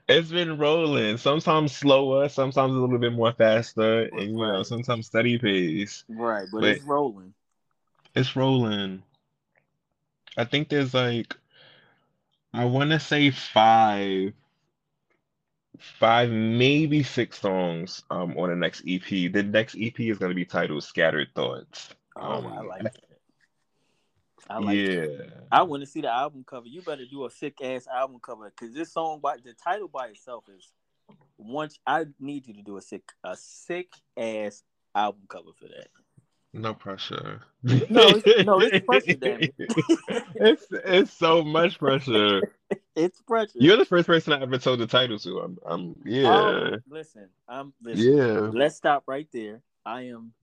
[0.08, 1.18] it's been rolling.
[1.18, 6.06] Sometimes slower, sometimes a little bit more faster, and you know, sometimes steady pace.
[6.08, 7.34] right, but But it's rolling.
[8.16, 9.04] it's rolling.
[10.38, 11.36] I think there's like
[12.54, 14.32] I want to say five,
[15.80, 19.04] five, maybe six songs um on the next EP.
[19.32, 21.90] The next EP is going to be titled Scattered Thoughts.
[22.16, 22.96] Oh, I Um, like that.
[24.50, 25.18] I like that.
[25.30, 25.40] yeah.
[25.52, 26.68] I want to see the album cover.
[26.68, 30.08] You better do a sick ass album cover because this song by the title by
[30.08, 30.72] itself is
[31.38, 34.64] once I need you to do a sick a sick ass
[34.96, 35.88] album cover for that.
[36.52, 37.42] No pressure.
[37.62, 39.54] No, it's- no, it's pressure, damn it.
[40.36, 42.42] It's it's so much pressure.
[42.96, 43.52] It's pressure.
[43.56, 45.40] You're the first person I ever told the title to.
[45.40, 46.28] I'm I'm yeah.
[46.28, 48.18] Oh, listen, I'm listen.
[48.18, 48.50] Yeah.
[48.52, 49.62] Let's stop right there.
[49.86, 50.34] I am.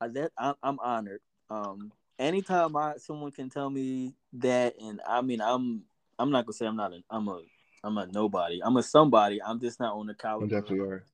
[0.00, 1.20] I that I'm, I'm honored.
[1.48, 5.82] Um, anytime I someone can tell me that, and I mean, I'm
[6.18, 7.40] I'm not gonna say I'm not a I'm a
[7.82, 8.60] I'm a nobody.
[8.62, 9.42] I'm a somebody.
[9.42, 11.04] I'm just not on the You caliber definitely are.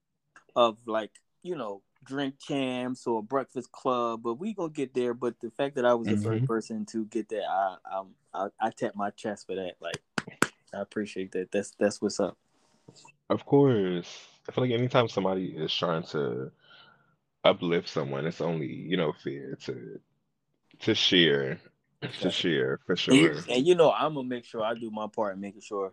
[0.56, 1.10] of like
[1.42, 4.22] you know drink champs or breakfast club.
[4.22, 5.14] But we gonna get there.
[5.14, 6.46] But the fact that I was the first Mhm.
[6.46, 9.74] person to get that, I I'm, I I tap my chest for that.
[9.80, 10.02] Like
[10.74, 11.50] I appreciate that.
[11.50, 12.36] That's that's what's up.
[13.30, 14.28] Of course.
[14.48, 16.52] I feel like anytime somebody is trying to
[17.44, 20.00] uplift someone, it's only, you know, fair to
[20.80, 21.58] to share.
[22.20, 23.36] To share for sure.
[23.48, 25.92] and you know, I'm gonna make sure I do my part in making sure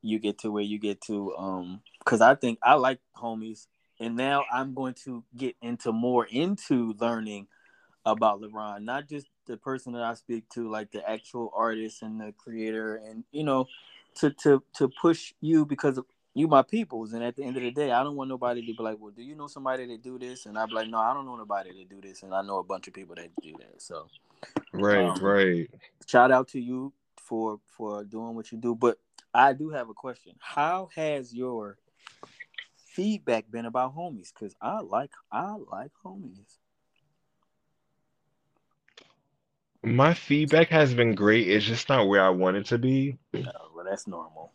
[0.00, 1.34] you get to where you get to.
[1.36, 3.66] Um, because I think I like homies,
[4.00, 7.48] and now I'm going to get into more into learning
[8.04, 12.20] about La'Ron, not just the person that I speak to, like the actual artist and
[12.20, 13.66] the creator, and you know,
[14.16, 15.98] to to to push you because
[16.34, 17.12] you my peoples.
[17.12, 19.12] And at the end of the day, I don't want nobody to be like, well,
[19.12, 20.46] do you know somebody that do this?
[20.46, 22.64] And I'm like, no, I don't know nobody that do this, and I know a
[22.64, 23.80] bunch of people that do that.
[23.82, 24.08] So
[24.72, 25.70] Right, um, right.
[26.06, 28.98] shout out to you for for doing what you do but
[29.32, 31.78] i do have a question how has your
[32.84, 36.58] feedback been about homies because i like i like homies
[39.84, 41.48] My feedback has been great.
[41.48, 43.18] It's just not where I want it to be.
[43.34, 43.40] uh,
[43.74, 44.52] well that's normal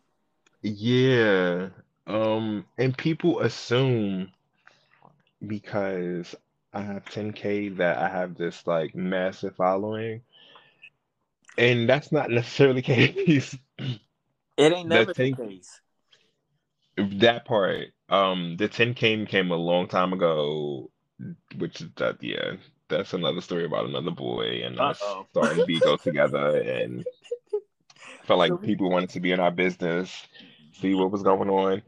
[0.62, 1.70] Yeah.
[2.06, 4.32] Um, and people assume
[5.46, 6.34] because
[6.74, 10.22] I have 10K that I have this like massive following.
[11.58, 13.58] And that's not necessarily the case.
[13.78, 15.82] it ain't The never the thing- case
[16.98, 20.90] That part, um, the 10K came a long time ago,
[21.58, 22.54] which is that, yeah,
[22.90, 25.26] that's another story about another boy and us Uh-oh.
[25.32, 27.06] starting Bigo together and
[28.26, 30.28] felt like people wanted to be in our business,
[30.74, 31.82] see what was going on.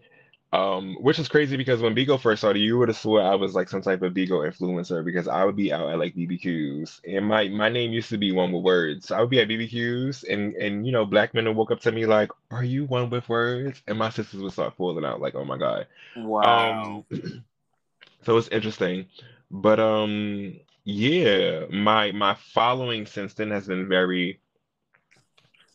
[0.51, 3.53] Um, which is crazy because when Bigo first started, you would have swore I was
[3.53, 7.27] like some type of Bigo influencer because I would be out at like BBQs and
[7.27, 9.07] my my name used to be one with words.
[9.07, 11.81] So I would be at BBQs and and you know black men would walk up
[11.81, 15.21] to me like, "Are you one with words?" And my sisters would start falling out
[15.21, 15.85] like, "Oh my God."
[16.15, 17.19] wow Um,
[18.23, 19.05] so it's interesting,
[19.51, 24.39] but um, yeah, my my following since then has been very,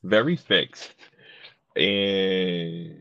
[0.03, 0.95] very fixed,
[1.77, 2.97] and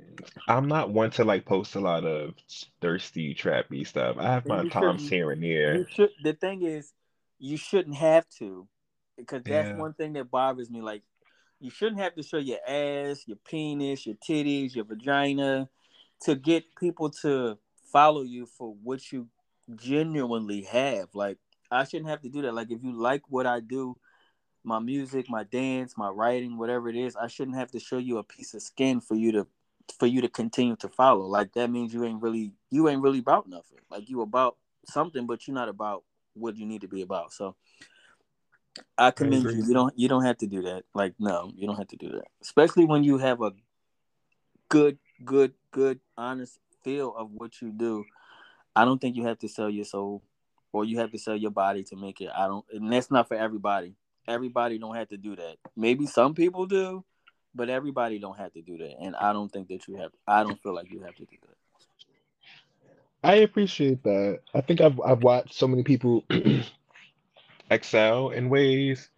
[0.47, 2.35] I'm not one to like post a lot of
[2.81, 4.17] thirsty, trappy stuff.
[4.19, 5.85] I have my times here and there.
[5.95, 6.93] should the thing is
[7.39, 8.67] you shouldn't have to
[9.17, 9.77] because that's Yeah.
[9.77, 11.03] one thing that bothers me like
[11.59, 15.69] you shouldn't have to show your ass your penis your titties your vagina
[16.21, 17.57] to get people to
[17.91, 19.27] follow you for what you
[19.75, 21.37] genuinely have like
[21.73, 22.53] i shouldn't have to do that.
[22.53, 23.97] Like if you like what i do
[24.63, 28.17] my music my dance my writing whatever it is i shouldn't have to show you
[28.17, 29.45] a piece of skin for you to
[29.91, 31.25] for you to continue to follow.
[31.25, 33.79] Like that means you ain't really you ain't really about nothing.
[33.89, 34.57] Like you about
[34.87, 36.03] something but you're not about
[36.33, 37.33] what you need to be about.
[37.33, 37.55] So
[38.97, 39.63] i commend you.
[39.67, 40.83] you don't you don't have to do that.
[40.93, 42.27] Like no you don't have to do that.
[42.41, 43.51] Especially when you have a
[44.69, 48.05] good good good honest feel of what you do.
[48.75, 50.23] I don't think you have to sell your soul
[50.73, 53.27] or you have to sell your body to make it i don't and that's not
[53.27, 53.95] for everybody
[54.27, 57.03] everybody don't have to do that maybe some people do
[57.55, 60.43] but everybody don't have to do that and i don't think that you have i
[60.43, 61.55] don't feel like you have to do that
[63.23, 64.41] I appreciate that.
[64.53, 66.25] I think I've I've watched so many people
[67.69, 69.09] excel in ways.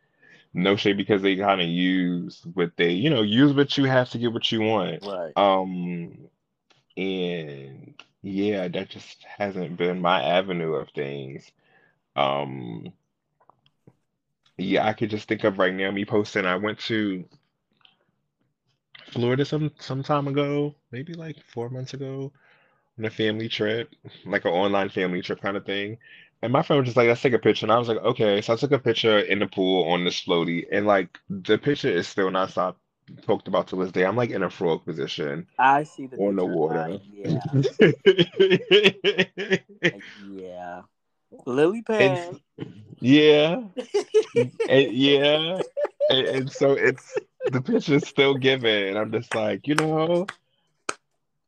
[0.54, 4.10] No shade because they kind of use what they, you know, use what you have
[4.12, 5.04] to get what you want.
[5.06, 5.34] Right.
[5.36, 6.30] Um,
[6.96, 7.94] and
[8.26, 11.52] yeah, that just hasn't been my avenue of things.
[12.16, 12.94] Um,
[14.58, 16.46] yeah, I could just think of right now me posting.
[16.46, 17.26] I went to
[19.06, 22.32] Florida some some time ago, maybe like four months ago,
[22.98, 23.94] on a family trip,
[24.26, 25.98] like an online family trip kind of thing.
[26.42, 27.66] And my friend was just like, let's take a picture.
[27.66, 28.42] And I was like, okay.
[28.42, 30.66] So I took a picture in the pool on this floaty.
[30.72, 32.80] And like the picture is still not stopped
[33.22, 34.06] talked about to this day.
[34.06, 37.00] I'm like in a frog position I see the on the water.
[37.12, 37.40] Yeah.
[39.82, 40.02] Like,
[40.32, 40.82] yeah.
[41.46, 42.40] Lily pad.
[43.00, 43.62] yeah.
[44.70, 45.60] And yeah.
[46.10, 47.18] And, and so it's
[47.52, 48.90] the picture's still giving.
[48.90, 50.28] And I'm just like, you know,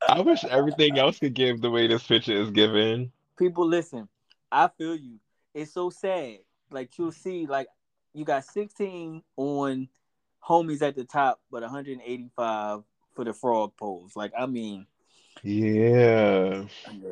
[0.08, 3.12] I wish everything else could give the way this picture is given.
[3.38, 4.08] People listen.
[4.52, 5.20] I feel you.
[5.54, 6.40] It's so sad.
[6.70, 7.68] Like you'll see, like
[8.14, 9.88] you got 16 on
[10.48, 12.84] homies at the top, but 185
[13.14, 14.16] for the frog pose.
[14.16, 14.86] Like I mean,
[15.44, 16.66] Yeah.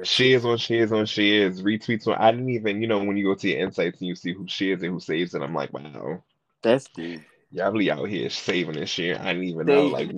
[0.03, 1.61] She is on she is on she is.
[1.61, 4.15] Retweets on I didn't even, you know, when you go to your insights and you
[4.15, 6.23] see who she is and who saves it, I'm like, wow.
[6.61, 7.21] That's deep.
[7.51, 9.21] Y'all really out here saving and sharing.
[9.21, 10.11] I didn't even know like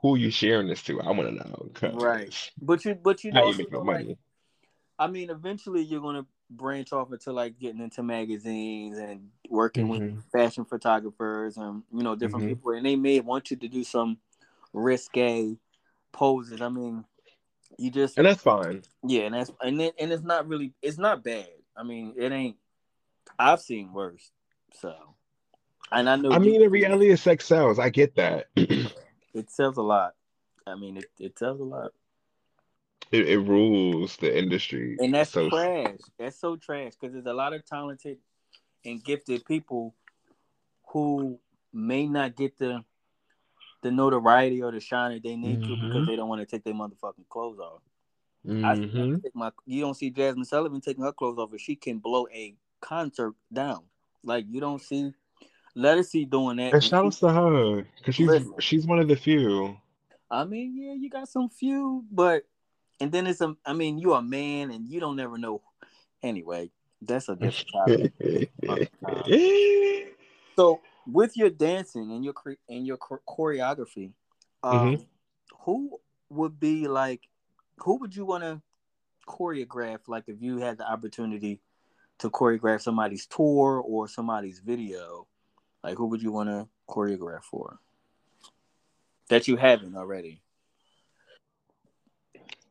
[0.00, 1.00] who, you sharing this to.
[1.00, 1.92] I want to know.
[1.94, 2.34] Right.
[2.62, 4.16] But you, but you know, you make no like?
[4.98, 10.00] I mean, eventually you're gonna branch off into like getting into magazines and working with
[10.02, 10.22] Mhm.
[10.32, 12.48] fashion photographers and you know different Mhm.
[12.48, 14.18] people, and they may want you to do some
[14.72, 15.56] risque
[16.12, 16.60] poses.
[16.60, 17.04] I mean,
[17.78, 18.82] you just And that's fine.
[19.02, 21.48] yeah, and that's and it, and it's not really it's not bad.
[21.76, 22.56] I mean, it ain't.
[23.38, 24.30] I've seen worse,
[24.72, 24.94] so
[25.92, 26.32] and I know.
[26.32, 27.78] I mean, in reality, sex sells.
[27.78, 28.48] I get that.
[28.56, 28.92] it,
[29.34, 30.14] it sells a lot.
[30.66, 31.92] I mean, it, it sells a lot,
[33.12, 34.96] it rules the industry.
[35.00, 35.98] and that's so trash.
[36.18, 38.18] That's so trash because there's a lot of talented
[38.84, 39.94] and gifted people
[40.88, 41.38] who
[41.72, 42.84] may not get the
[43.82, 45.80] the notoriety or the shine that they need to Mhm.
[45.80, 47.80] because they don't want to take their motherfucking clothes off.
[48.64, 49.22] I Mhm.
[49.22, 52.26] take my, you don't see Jazmine Sullivan taking her clothes off, but she can blow
[52.32, 53.84] a concert down.
[54.24, 55.12] Like you don't see
[55.76, 56.64] Ledisi doing that.
[56.64, 58.52] And and shout she- outs to her because she's Listen.
[58.58, 59.76] she's one of the few.
[60.30, 62.44] I mean, yeah, you got some few, but
[63.00, 63.56] and then it's a.
[63.64, 65.62] I mean, you're a man, and you don't never know.
[66.22, 66.70] Anyway,
[67.00, 68.12] that's a different topic.
[70.56, 74.12] so, with your dancing and your cre- and your chor- choreography,
[74.62, 75.06] um, Mhm.
[75.60, 77.28] who would be like,
[77.78, 78.60] who would you want to
[79.26, 80.00] choreograph?
[80.08, 81.60] Like, if you had the opportunity
[82.18, 85.26] to choreograph somebody's tour or somebody's video,
[85.84, 87.78] like, who would you want to choreograph for?
[89.28, 90.42] That you haven't already.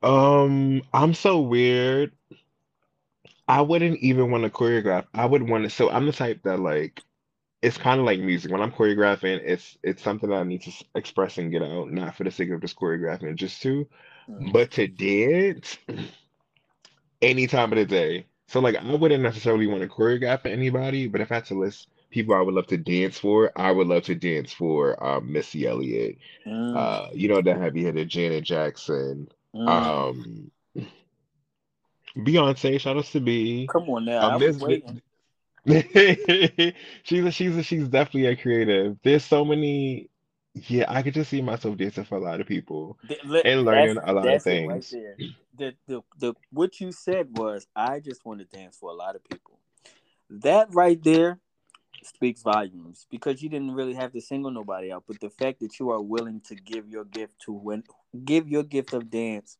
[0.04, 2.12] Um, I'm so weird.
[3.48, 5.06] I wouldn't even want to choreograph.
[5.14, 5.70] I would want to.
[5.70, 7.02] So I'm the type that like,
[7.62, 8.52] it's kind of like music.
[8.52, 12.16] When I'm choreographing, it's it's something that I need to express and get out, not
[12.16, 13.88] for the sake of just choreographing it just to,
[14.30, 14.52] Mm.
[14.54, 15.78] but to dance
[17.22, 18.26] any time of the day.
[18.48, 21.60] So like, I wouldn't necessarily want to choreograph for anybody, but if I had to
[21.60, 25.32] list people I would love to dance for, I would love to dance for um,
[25.32, 26.76] Missy Elliott, Mm.
[26.78, 29.28] uh, you know, the heavy hitter Janet Jackson.
[29.58, 29.68] Mm.
[29.68, 30.52] Um,
[32.18, 33.68] Beyonce, shout outs to B.
[33.72, 35.02] Come on now, Um,
[37.04, 38.98] she's a, she's a, she's definitely a creative.
[39.04, 40.10] There's so many.
[40.54, 43.64] Yeah, I could just see myself dancing for a lot of people Th- li- and
[43.64, 44.90] learning a lot of right things.
[44.90, 45.18] there.
[45.56, 49.16] The, the the what you said was I just want to dance for a lot
[49.16, 49.60] of people.
[50.30, 51.40] That right there
[52.04, 55.80] speaks volumes because you didn't really have to single nobody out, but the fact that
[55.80, 57.84] you are willing to give your gift to when
[58.26, 59.58] give your gift of dance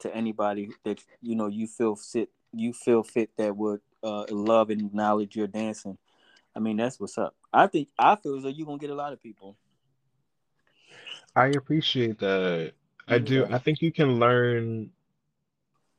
[0.00, 4.70] to anybody that you know you feel fit you feel fit that would uh, love
[4.70, 5.96] and acknowledge your dancing.
[6.54, 7.34] I mean that's what's up.
[7.52, 9.56] I think I feel as though you're gonna get a lot of people.
[11.34, 12.72] I appreciate that.
[13.08, 13.46] I do.
[13.46, 14.90] I think you can learn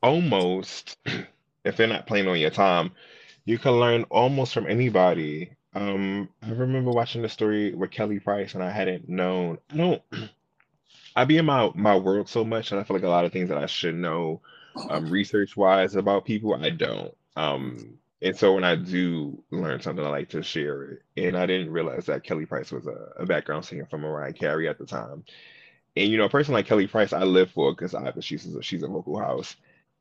[0.01, 0.97] almost
[1.63, 2.91] if they're not playing on your time,
[3.45, 5.51] you can learn almost from anybody.
[5.75, 9.57] Um, I remember watching the story with Kelly Price, and I hadn't known.
[9.71, 10.01] I don't.
[11.15, 13.31] I be in my my world so much, and I feel like a lot of
[13.31, 14.41] things that I should know,
[14.89, 17.15] um, research wise about people, I don't.
[17.35, 21.01] Um, and so when I do learn something, I like to share it.
[21.17, 24.69] And I didn't realize that Kelly Price was a, a background singer for Mariah Carey
[24.69, 25.25] at the time.
[25.95, 28.63] And you know, a person like Kelly Price, I live for because obviously she's a,
[28.63, 29.55] she's a vocal house.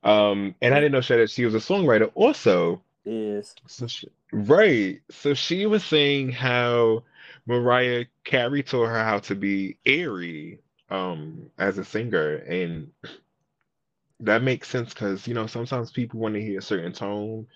[0.05, 2.83] Um, and I didn't know she, she was a songwriter also.
[3.05, 5.01] Is So she, right.
[5.11, 7.05] So she was saying how
[7.47, 12.91] Mariah Carey taught her how to be airy um as a singer and
[14.21, 17.47] that makes sense because you know sometimes people want to hear a certain tone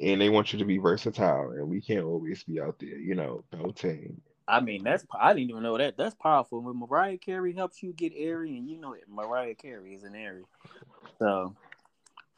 [0.00, 3.14] and they want you to be versatile, and we can't always be out there, you
[3.14, 4.20] know, belting.
[4.46, 5.96] I mean, that's I didn't even know that.
[5.96, 6.60] That's powerful.
[6.62, 10.14] When Mariah Carey helps you get airy, and you know it Mariah Carey is an
[10.14, 10.44] airy,
[11.18, 11.54] so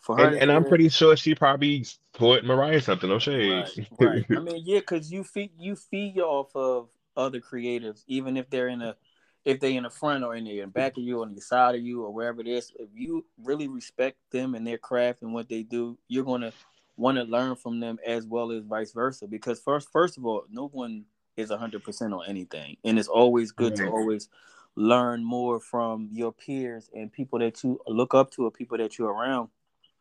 [0.07, 1.85] for her, and, and I'm pretty sure she probably
[2.15, 3.11] taught Mariah something.
[3.11, 3.51] No shade.
[3.51, 3.89] Right.
[3.99, 4.27] right.
[4.37, 8.69] I mean, yeah, because you feed you feed off of other creatives, even if they're
[8.69, 8.97] in a
[9.45, 11.83] if they're in the front or in the back of you, on the side of
[11.83, 12.73] you, or wherever it is.
[12.79, 16.53] If you really respect them and their craft and what they do, you're gonna
[16.97, 19.27] want to learn from them as well as vice versa.
[19.27, 21.05] Because first, first of all, no one
[21.37, 23.87] is hundred percent on anything, and it's always good mm-hmm.
[23.87, 24.29] to always
[24.77, 28.99] learn more from your peers and people that you look up to, or people that
[28.99, 29.49] you're around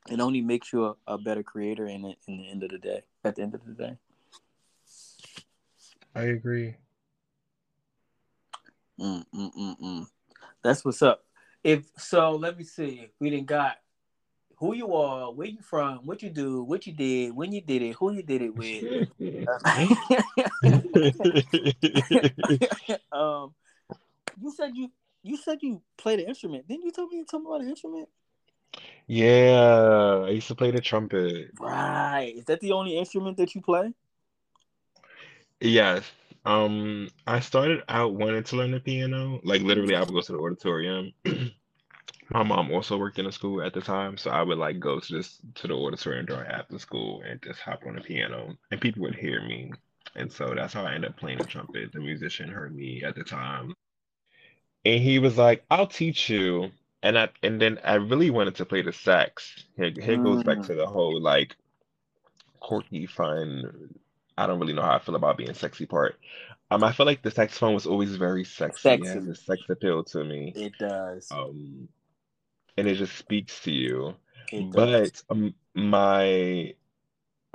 [0.10, 2.78] it only makes you a, a better creator in the, in the end of the
[2.78, 3.02] day.
[3.24, 3.98] At the end of the day,
[6.16, 6.76] I agree.
[9.00, 10.08] Mm, mm, mm, mm.
[10.64, 11.26] That's what's up.
[11.64, 13.10] If so, let me see.
[13.20, 13.78] We didn't got
[14.58, 17.82] who you are, where you from, what you do, what you did, when you did
[17.82, 18.86] it, who you did it with.
[23.12, 23.54] um,
[24.42, 24.90] you said you
[25.24, 26.68] you said you played an instrument.
[26.68, 28.08] Didn't you tell me you told me about an instrument?
[29.08, 31.52] Yeah, I used to play the trumpet.
[31.60, 32.34] Right.
[32.38, 33.94] Is that the only instrument that you play?
[35.62, 36.10] Yes.
[36.46, 39.40] Um, I started out wanting to learn the piano.
[39.44, 41.14] Like literally, I would go to the auditorium.
[42.30, 45.00] My mom also worked in a school at the time, so I would like go
[45.00, 48.82] to this to the auditorium during after school and just hop on the piano, and
[48.82, 49.72] people would hear me.
[50.16, 51.92] And so that's how I ended up playing the trumpet.
[51.94, 53.76] The musician heard me at the time,
[54.86, 56.72] and he was like, "I'll teach you."
[57.06, 59.64] And I and then I really wanted to play the sax.
[59.78, 61.56] Here, here goes back to the whole like
[62.60, 63.94] quirky, fun.
[64.36, 66.18] I don't really know how I feel about being sexy part.
[66.72, 68.82] Um, I feel like the saxophone was always very sexy.
[68.82, 69.08] sexy.
[69.08, 70.52] It has a sex appeal to me.
[70.56, 71.28] It does.
[71.30, 71.88] Um,
[72.76, 74.16] and it just speaks to you.
[74.74, 76.74] But um, my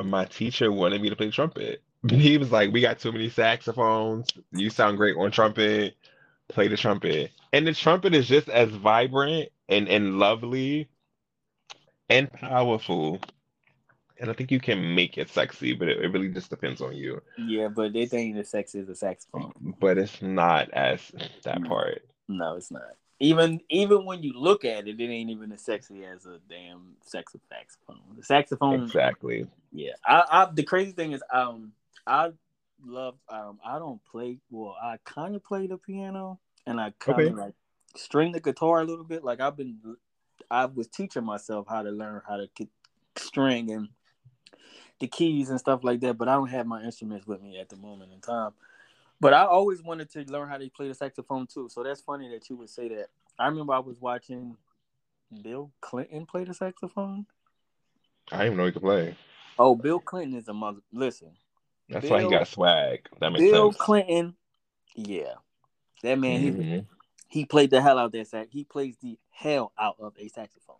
[0.00, 1.82] my teacher wanted me to play trumpet.
[2.08, 4.28] He was like, "We got too many saxophones.
[4.52, 5.96] You sound great on trumpet."
[6.52, 7.30] Play the trumpet.
[7.52, 10.88] And the trumpet is just as vibrant and, and lovely
[12.08, 13.20] and powerful.
[14.20, 16.94] And I think you can make it sexy, but it, it really just depends on
[16.94, 17.22] you.
[17.38, 19.52] Yeah, but they think the sex is a saxophone.
[19.80, 21.00] But it's not as
[21.44, 22.02] that part.
[22.28, 22.82] No, it's not.
[23.18, 26.96] Even even when you look at it, it ain't even as sexy as a damn
[27.04, 28.00] sex saxophone.
[28.16, 29.46] The saxophone Exactly.
[29.72, 29.92] Yeah.
[30.06, 31.72] I, I the crazy thing is um
[32.06, 32.32] I
[32.84, 33.16] love.
[33.28, 34.38] Um, I don't play.
[34.50, 37.34] Well, I kind of play the piano, and I kind of okay.
[37.34, 37.54] like
[37.96, 39.24] string the guitar a little bit.
[39.24, 39.78] Like I've been,
[40.50, 42.48] I was teaching myself how to learn how to
[43.16, 43.88] string and
[45.00, 46.18] the keys and stuff like that.
[46.18, 48.52] But I don't have my instruments with me at the moment in time.
[49.20, 51.68] But I always wanted to learn how to play the saxophone too.
[51.68, 53.08] So that's funny that you would say that.
[53.38, 54.56] I remember I was watching
[55.42, 57.26] Bill Clinton play the saxophone.
[58.32, 59.16] I didn't even know he could play.
[59.58, 60.80] Oh, Bill Clinton is a mother.
[60.92, 61.32] Listen,
[61.90, 63.08] that's Bill, why he got swag.
[63.20, 63.82] That makes Bill sense.
[63.82, 64.34] Clinton,
[64.94, 65.34] yeah,
[66.02, 66.40] that man.
[66.42, 66.62] Mm-hmm.
[66.62, 66.84] He
[67.28, 68.48] he played the hell out of that sax.
[68.50, 70.76] He plays the hell out of a saxophone.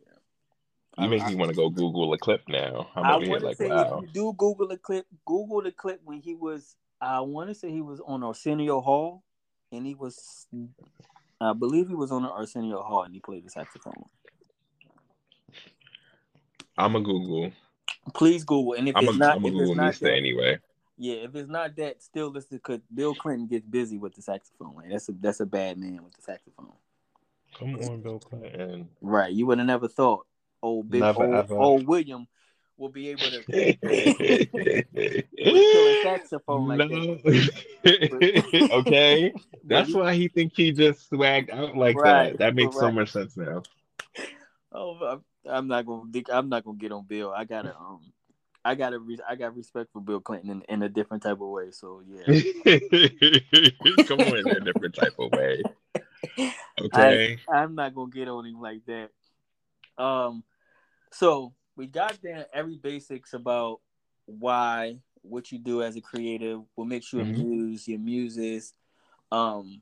[0.00, 1.04] Yeah.
[1.04, 2.88] You make me want to go Google a clip now.
[2.96, 4.02] I'm I over here like, wow.
[4.12, 6.76] do Google a clip, Google the clip when he was.
[7.00, 9.22] I want to say he was on Arsenio Hall,
[9.72, 10.46] and he was.
[11.40, 14.04] I believe he was on Arsenio Hall, and he played the saxophone.
[16.76, 17.52] I'm a Google.
[18.14, 20.58] Please Google, and if I'm it's a, not, I'm if Google it's not that, anyway.
[20.96, 24.74] Yeah, if it's not that, still listen because Bill Clinton gets busy with the saxophone.
[24.76, 26.72] Like, that's a that's a bad man with the saxophone.
[27.58, 28.88] Come on, Bill Clinton.
[29.00, 30.26] Right, you would have never thought
[30.62, 32.26] old Big never, old, old William
[32.76, 33.44] will be able to
[35.38, 37.16] a saxophone like no.
[37.16, 38.70] that.
[38.72, 39.32] okay,
[39.64, 42.38] that's why he think he just swagged out like right, that.
[42.38, 42.80] That makes right.
[42.80, 43.62] so much sense now.
[44.72, 47.32] Oh, I'm not gonna I'm not gonna get on Bill.
[47.36, 48.12] I gotta um
[48.64, 51.48] I gotta re- I got respect for Bill Clinton in, in a different type of
[51.48, 51.70] way.
[51.70, 52.24] So yeah.
[54.04, 55.62] Come on in a different type of way.
[56.80, 57.38] Okay.
[57.52, 59.10] I, am not gonna get on him like that.
[60.02, 60.44] Um
[61.12, 63.80] so we got down every basics about
[64.24, 67.40] why what you do as a creative, what makes you mm-hmm.
[67.40, 68.72] amuse, your muses,
[69.30, 69.80] um,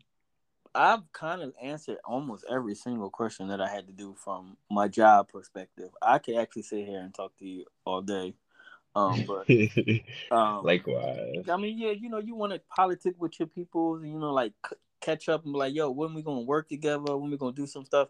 [0.75, 4.89] I've kind of answered almost every single question that I had to do from my
[4.89, 5.91] job perspective.
[6.01, 8.35] I could actually sit here and talk to you all day.
[8.95, 9.49] Um, but
[10.31, 11.49] um, likewise.
[11.49, 14.53] I mean, yeah, you know, you want to politic with your people, you know, like
[14.69, 17.17] c- catch up and be like, "Yo, when we gonna work together?
[17.17, 18.09] When we gonna do some stuff?"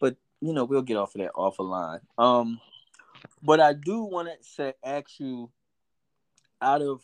[0.00, 2.00] But you know, we'll get off of that off a line.
[2.18, 2.60] Um,
[3.42, 5.50] but I do want to say, ask you,
[6.60, 7.02] out of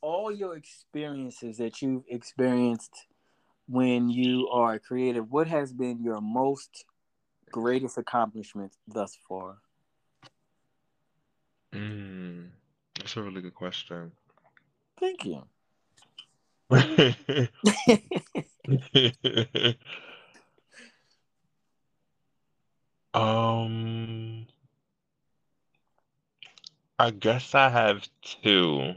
[0.00, 3.06] all your experiences that you've experienced
[3.66, 6.84] when you are creative, what has been your most
[7.50, 9.58] greatest accomplishment thus far?
[11.72, 12.48] Mm,
[12.98, 14.12] that's a really good question.
[15.00, 15.42] Thank you.
[23.14, 24.46] um,
[26.98, 28.94] I guess I have two.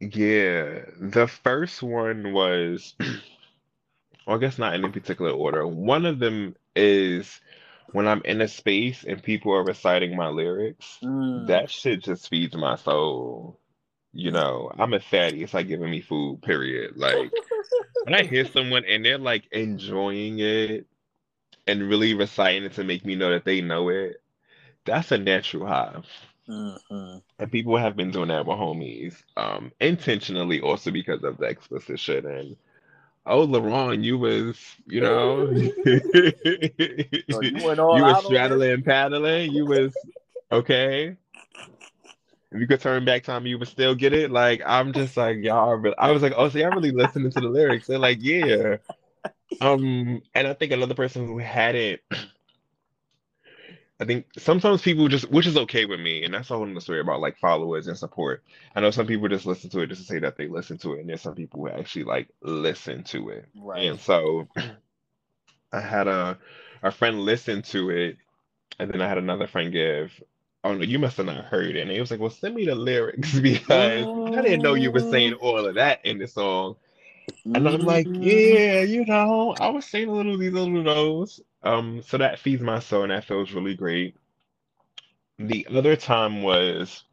[0.00, 2.94] Yeah, the first one was,
[4.26, 5.66] well, I guess not in any particular order.
[5.66, 7.40] One of them is
[7.92, 11.46] when I'm in a space and people are reciting my lyrics, Mm.
[11.46, 13.60] that shit just feeds my soul.
[14.12, 15.42] You know, I'm a fatty.
[15.42, 16.96] It's like giving me food, period.
[16.96, 17.32] Like
[18.04, 20.86] when I hear someone and they're like enjoying it
[21.66, 24.22] and really reciting it to make me know that they know it,
[24.86, 26.02] that's a natural high.
[26.48, 27.22] Mhm.
[27.38, 31.98] And people have been doing that with homies, um, intentionally also because of the explicit
[31.98, 32.24] shit.
[32.24, 32.56] And
[33.26, 35.46] oh, La'Ron, you was, you know,
[37.30, 39.52] So you went all you was straddling and paddling.
[39.52, 39.94] You was
[40.52, 41.16] okay.
[42.52, 44.30] If you could turn back time, you would still get it.
[44.30, 45.74] Like I'm just like y'all.
[45.74, 47.88] Really, I was like, oh, so y'all really listening to the lyrics?
[47.88, 48.76] They're like, yeah.
[49.60, 52.00] Um, and I think another person who hadn't.
[54.00, 56.80] I think sometimes people just, which is okay with me, and that's a whole nother
[56.80, 58.42] story about like followers and support.
[58.74, 60.94] I know some people just listen to it just to say that they listen to
[60.94, 63.46] it, and there's some people who actually like listen to it.
[63.56, 63.88] Right.
[63.88, 64.48] And so
[65.72, 66.38] I had a
[66.82, 68.18] a friend listen to it,
[68.78, 70.12] and then I had another friend give,
[70.64, 71.82] oh no, you must have not heard it.
[71.82, 75.00] And he was like, well, send me the lyrics because I didn't know you were
[75.00, 76.76] saying all of that in the song.
[77.54, 78.20] And I'm like, Mm.
[78.20, 81.40] yeah, you know, I was saying a little of these little notes.
[81.62, 84.16] Um, so that feeds my soul and that feels really great.
[85.38, 87.04] The other time was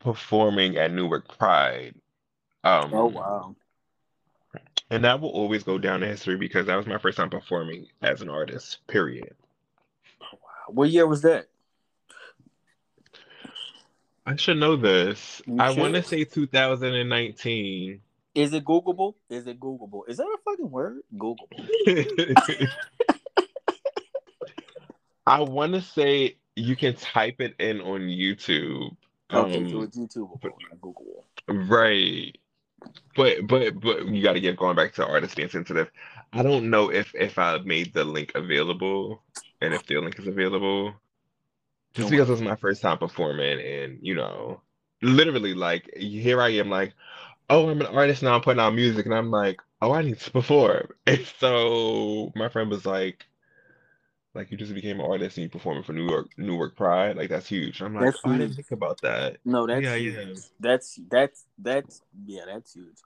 [0.00, 1.94] performing at Newark Pride.
[2.64, 3.56] Um, Oh wow.
[4.90, 7.86] and that will always go down in history because that was my first time performing
[8.02, 9.34] as an artist, period.
[10.68, 11.46] What year was that?
[14.26, 15.40] I should know this.
[15.46, 18.00] You I want to say 2019.
[18.34, 19.14] Is it Googleable?
[19.30, 20.02] Is it Googleable?
[20.08, 20.98] Is that a fucking word?
[21.16, 21.68] Googleable.
[25.26, 28.96] I want to say you can type it in on YouTube.
[29.32, 31.24] Okay, so Um, it's YouTubeable, not Googleable.
[31.48, 32.36] right.
[33.16, 35.90] But but but you got to get going back to artist being sensitive.
[36.32, 39.22] I don't know if if I made the link available
[39.60, 40.94] and if the link is available.
[41.94, 44.60] Just because it was my first time performing and you know,
[45.02, 46.94] literally like here I am like,
[47.50, 50.20] oh, I'm an artist now, I'm putting out music and I'm like, oh, I need
[50.20, 50.88] to perform.
[51.06, 53.26] And so my friend was like,
[54.36, 57.30] like you just became an artist and you performing for New York Newark Pride, like
[57.30, 57.80] that's huge.
[57.80, 59.38] I'm like, That's oh, I didn't think about that.
[59.44, 60.14] No, that's Yeah, huge.
[60.14, 60.34] yeah.
[60.60, 62.98] That's that's that's yeah, that's huge.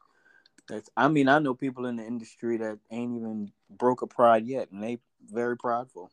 [0.69, 4.47] That's I mean, I know people in the industry that ain't even broke a pride
[4.47, 4.99] yet, and they
[5.33, 6.11] very prideful.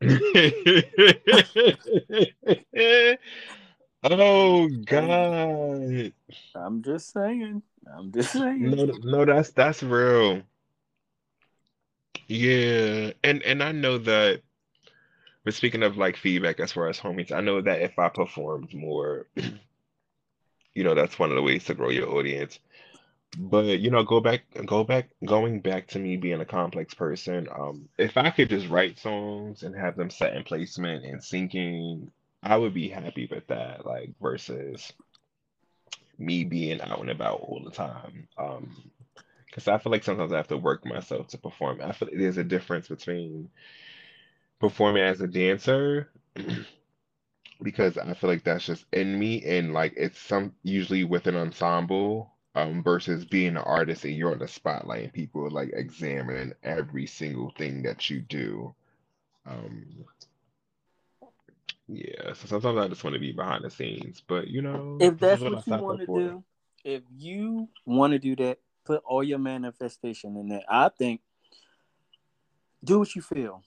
[4.08, 6.12] Oh God.
[6.54, 7.62] I'm just saying.
[7.92, 8.70] I'm just saying.
[8.70, 10.42] No, no, that's that's real.
[12.28, 14.42] Yeah, and and I know that.
[15.44, 18.74] But speaking of like feedback as far as homies, I know that if I performed
[18.74, 19.26] more,
[20.74, 22.58] you know, that's one of the ways to grow your audience.
[23.38, 27.48] But you know, go back, go back, going back to me being a complex person.
[27.54, 32.10] Um, if I could just write songs and have them set in placement and syncing,
[32.42, 33.86] I would be happy with that.
[33.86, 34.92] Like versus
[36.18, 38.28] me being out and about all the time.
[38.38, 38.90] Um,
[39.56, 41.80] because I feel like sometimes I have to work myself to perform.
[41.82, 43.50] I feel like there's a difference between
[44.60, 46.10] performing as a dancer
[47.62, 51.36] because I feel like that's just in me and like it's some usually with an
[51.36, 55.70] ensemble um versus being an artist and you're on the spotlight and people are like
[55.74, 58.74] examining every single thing that you do.
[59.46, 60.04] Um
[61.88, 65.18] yeah, so sometimes I just want to be behind the scenes, but you know, If
[65.18, 66.44] that's what you want to do,
[66.84, 70.64] if you want to do that, put all your manifestation in that.
[70.68, 71.20] I think
[72.84, 73.62] do what you feel.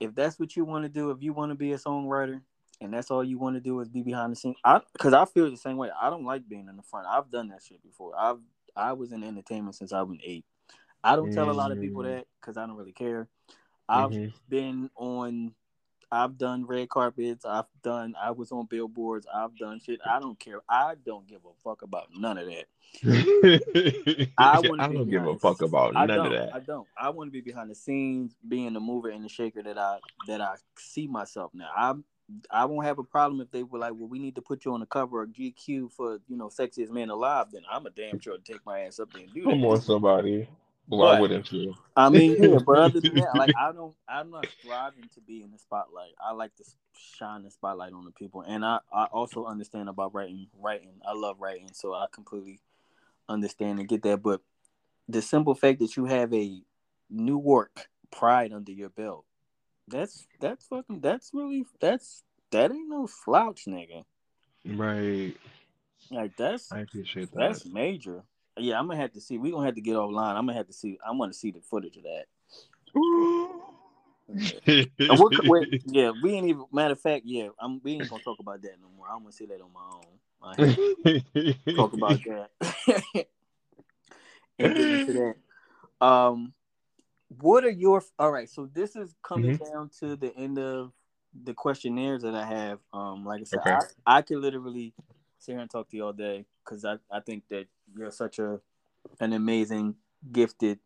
[0.00, 2.40] If that's what you want to do, if you want to be a songwriter
[2.80, 5.24] and that's all you want to do is be behind the scenes, I because I
[5.24, 5.90] feel the same way.
[6.00, 7.06] I don't like being in the front.
[7.08, 8.12] I've done that shit before.
[8.18, 8.38] I've
[8.76, 10.44] I was in entertainment since I was eight.
[11.02, 12.16] I don't tell a lot of people Mm.
[12.16, 13.28] that because I don't really care.
[13.88, 14.32] I've Mhm.
[14.48, 15.54] been on
[16.10, 17.44] I've done red carpets.
[17.44, 18.14] I've done.
[18.20, 19.26] I was on billboards.
[19.32, 20.00] I've done shit.
[20.06, 20.60] I don't care.
[20.68, 22.66] I don't give a fuck about none of that.
[24.38, 26.54] I want I don't give a behind fuck about I none of that.
[26.54, 26.86] I don't.
[26.96, 29.98] I want to be behind the scenes, being the mover and the shaker that I
[30.26, 31.68] that I see myself now.
[31.76, 31.94] I
[32.50, 34.74] I won't have a problem if they were like, well, we need to put you
[34.74, 37.48] on the cover of GQ for you know sexiest man alive.
[37.52, 39.50] Then I'm a damn sure to take my ass up there and do that.
[39.50, 40.48] Come on, somebody.
[40.88, 41.74] Why But- wouldn't you?
[41.94, 45.42] I mean, yeah, but other than that, like I don't, I'm not striving to be
[45.42, 46.12] in the spotlight.
[46.18, 46.64] I like to
[46.96, 50.46] shine the spotlight on the people, and I, I also understand about writing.
[50.58, 52.60] Writing, I love writing, so I completely
[53.28, 54.22] understand and get that.
[54.22, 54.40] But
[55.08, 56.62] the simple fact that you have a
[57.10, 59.24] Newark pride under your belt,
[59.88, 64.04] that's that's fucking, that's really, that's that ain't no slouch, nigga.
[64.64, 65.36] Right.
[66.10, 67.38] Like that's I appreciate that.
[67.38, 68.22] that's major.
[68.60, 69.38] Yeah, I'm gonna have to see.
[69.38, 70.34] We're gonna have to get offline.
[70.36, 70.98] I'm gonna have to see.
[71.06, 72.26] I want to see the footage of that.
[74.28, 76.64] And what, wait, yeah, we ain't even.
[76.72, 77.80] Matter of fact, yeah, I'm.
[77.82, 79.06] We ain't gonna talk about that no more.
[79.10, 80.18] I'm gonna say that on my own.
[80.42, 83.26] I talk about that.
[84.58, 85.12] and get into
[86.00, 86.06] that.
[86.06, 86.52] Um,
[87.40, 88.02] what are your?
[88.18, 89.72] All right, so this is coming Mm-hmm.
[89.72, 90.92] down to the end of
[91.44, 92.78] the questionnaires that I have.
[92.92, 93.76] Um, like I said, Okay.
[94.06, 94.94] I, I could literally
[95.48, 98.38] sit here and talk to you all day because I, I think that you're such
[98.38, 98.60] a
[99.18, 99.94] an amazing,
[100.30, 100.78] gifted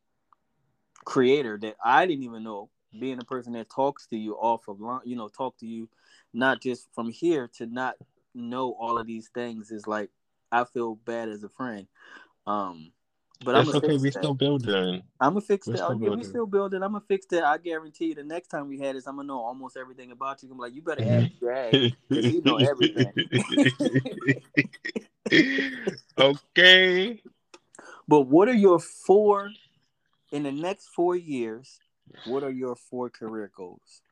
[1.04, 4.80] creator that I didn't even know being a person that talks to you off of
[4.80, 5.88] line, you know, talk to you
[6.32, 7.96] not just from here to not
[8.34, 10.10] know all of these things is like
[10.52, 11.88] I feel bad as a friend.
[12.46, 12.92] Um
[13.44, 13.96] but I'm okay.
[13.96, 14.12] We that.
[14.12, 15.02] still building.
[15.20, 15.84] I'm gonna fix we're that.
[15.84, 16.82] still Oh, we still building.
[16.82, 17.44] I'm gonna fix that.
[17.44, 20.42] I guarantee you the next time we had this, I'm gonna know almost everything about
[20.42, 20.50] you.
[20.50, 21.92] I'm like, you better ask Drag.
[22.08, 23.12] 'cause he know everything.
[26.18, 27.22] okay.
[28.08, 29.50] But what are your four
[30.32, 31.78] in the next four years?
[32.24, 34.02] What are your four career goals?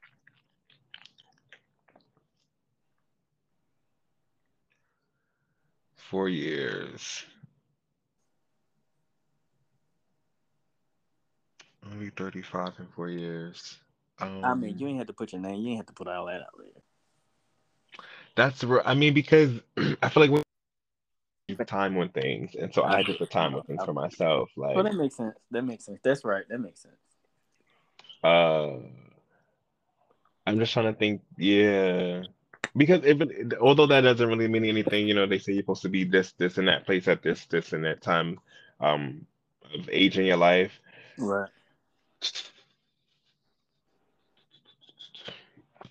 [5.97, 7.25] Four years.
[11.99, 13.79] Be 35 in four years.
[14.21, 15.61] Um, I mean, you ain't have to put your name.
[15.61, 16.83] You ain't have to put all that out there.
[18.37, 18.83] That's real.
[18.85, 20.43] I mean, because I feel like when
[21.49, 24.51] you put time on things, and so I to put time on things for myself.
[24.57, 25.37] Like, Well, that makes sense.
[25.51, 25.99] That makes sense.
[26.03, 26.45] That's right.
[26.49, 26.95] That makes sense.
[28.23, 28.77] uh,
[30.47, 31.23] I'm just trying to think.
[31.37, 32.23] Yeah,
[32.77, 35.83] because if it, although that doesn't really mean anything, you know, they say you're supposed
[35.83, 38.39] to be this, this, and that place at this, this, and that time,
[38.81, 39.27] um,
[39.75, 40.73] of age in your life.
[41.19, 41.51] Right.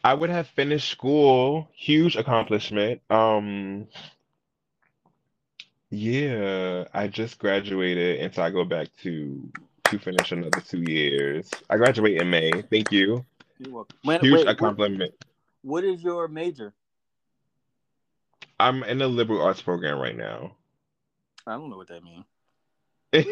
[0.03, 3.01] I would have finished school, huge accomplishment.
[3.09, 3.87] Um,
[5.89, 9.51] yeah, I just graduated, and so I go back to
[9.85, 11.51] to finish another two years.
[11.69, 12.51] I graduate in May.
[12.69, 13.25] Thank you.
[13.57, 13.97] You're welcome.
[14.03, 15.13] When, Huge wait,
[15.63, 16.73] what is your major?
[18.59, 20.55] I'm in a liberal arts program right now.
[21.47, 22.25] I don't know what that means.
[23.13, 23.23] So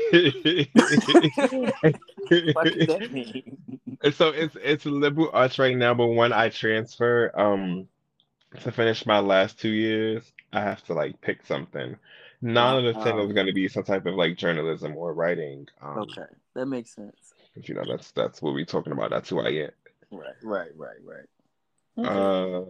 [2.53, 3.43] What does that mean?
[4.01, 7.88] it's it's liberal arts right now, but when I transfer um
[8.61, 11.97] to finish my last two years, I have to like pick something.
[12.41, 13.28] None of the thing Wow.
[13.28, 15.67] is going to be some type of like journalism or writing.
[15.82, 16.25] Um, okay,
[16.55, 17.34] that makes sense.
[17.53, 19.09] 'cause, you know that's that's what we're talking about.
[19.09, 19.73] That's who I get.
[20.11, 21.25] Right, right, right, right.
[21.97, 22.28] Okay.
[22.30, 22.63] Uh,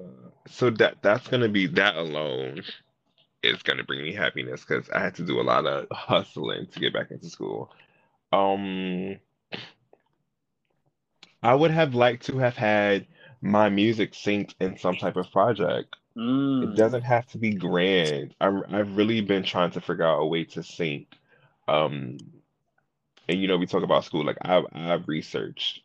[0.47, 2.63] so that that's gonna be that alone
[3.43, 6.79] is gonna bring me happiness because I had to do a lot of hustling to
[6.79, 7.71] get back into school.
[8.33, 9.17] Um,
[11.41, 13.07] I would have liked to have had
[13.41, 15.95] my music synced in some type of project.
[16.61, 16.75] It Mm.
[16.75, 18.35] doesn't have to be grand.
[18.41, 21.07] I'm, I've really been trying to figure out a way to sync.
[21.67, 22.17] Um,
[23.27, 25.81] and you know, we talk about school, like I've I've researched.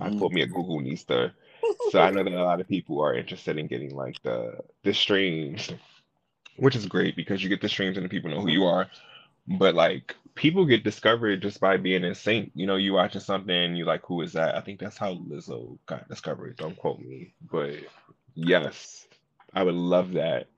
[0.00, 0.10] I Mhm.
[0.10, 1.32] pulled me a Google Nista.
[1.78, 4.94] So I know that a lot of people are interested in getting like the the
[4.94, 5.70] streams,
[6.56, 8.88] which is great because you get the streams and the people know who you are.
[9.46, 12.52] But like people get discovered just by being in sync.
[12.54, 14.54] You know, you watching something and you like, who is that?
[14.54, 16.56] I think that's how Lizzo got discovered.
[16.56, 17.74] Don't quote me, but
[18.34, 19.06] yes,
[19.54, 20.48] I would love that.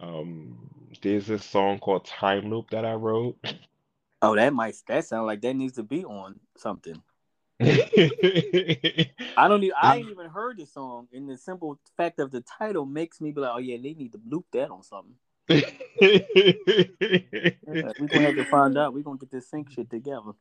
[0.00, 0.58] Um,
[1.02, 3.36] there's this song called Time Loop that I wrote.
[4.22, 7.02] Oh, that might that sound like that needs to be on something.
[7.60, 12.42] I don't even I ain't even heard the song, and the simple fact of the
[12.42, 15.14] title makes me be like, oh yeah, they need to loop that on something.
[17.66, 18.94] Yeah, we gonna have to find out.
[18.94, 20.32] We're gonna get this sync shit together.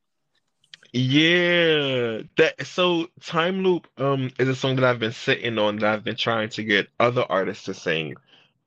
[0.93, 5.93] Yeah, that so Time Loop um is a song that I've been sitting on that
[5.93, 8.16] I've been trying to get other artists to sing.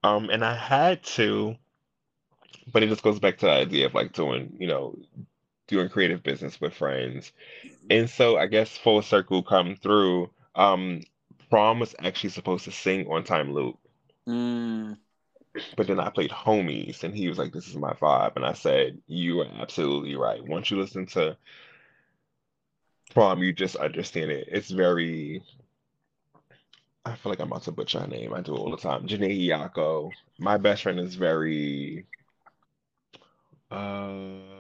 [0.02, 1.56] Um and I had to,
[2.72, 4.98] but it just goes back to the idea of like doing, you know,
[5.68, 7.32] doing creative business with friends.
[7.90, 10.30] And so I guess full circle come through.
[10.56, 11.02] Um
[11.50, 13.78] Prom was actually supposed to sing on Time Loop,
[14.28, 14.98] Mm,
[15.76, 18.36] but then I played Homies and he was like, This is my vibe.
[18.36, 20.44] And I said, You are absolutely right.
[20.44, 21.36] Once you listen to
[23.14, 24.48] Prom, you just understand it.
[24.50, 25.42] It's very,
[27.04, 28.34] I feel like I'm about to butcher her name.
[28.34, 29.06] I do it all the time.
[29.06, 30.14] Janae Iyako.
[30.38, 32.06] My best friend is very,
[33.70, 34.57] uh,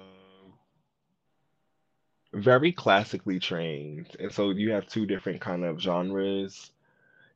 [2.42, 6.72] very classically trained, and so you have two different kind of genres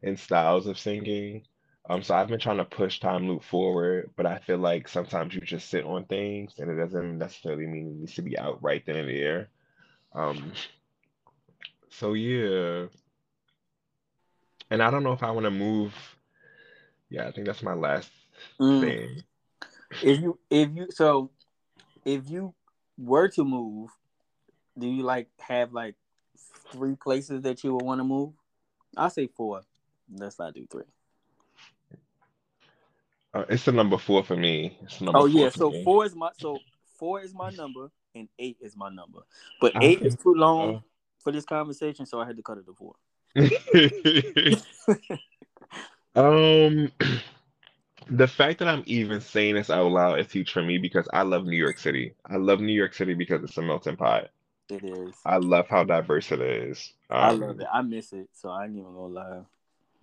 [0.03, 1.43] and styles of singing.
[1.89, 5.35] Um, so I've been trying to push time loop forward, but I feel like sometimes
[5.35, 8.63] you just sit on things, and it doesn't necessarily mean it needs to be out
[8.63, 9.49] right then and there.
[10.15, 10.53] Um,
[11.91, 12.87] so yeah,
[14.71, 15.95] and I don't know if I want to move.
[17.11, 18.11] Yeah, I think that's my last
[18.61, 18.81] Mm.
[18.81, 19.23] thing.
[20.03, 21.31] If you if you so
[22.05, 22.55] if you
[22.99, 23.91] were to move,
[24.79, 25.95] do you like have like
[26.71, 28.33] three places that you would want to move?
[28.97, 29.63] I'll say four.
[30.11, 30.85] Let's not do three.
[33.35, 34.79] Uh, it's the number four for me.
[34.83, 35.85] It's number Oh yeah, so me.
[35.85, 36.63] four is my so
[36.99, 39.21] four is my number and eight is my number.
[39.61, 40.81] But I eight is too long uh,
[41.19, 42.95] for this conversation, so I had to cut it to four.
[46.15, 46.93] um,
[48.11, 51.23] the fact that I'm even saying this out loud is huge for me because I
[51.23, 52.15] love New York City.
[52.27, 54.29] I love New York City because it's a melting pot.
[54.73, 55.15] It is.
[55.27, 56.93] I love how diverse it is.
[57.11, 57.67] I Um, love it.
[57.73, 59.43] I miss it, so I ain't even gonna lie.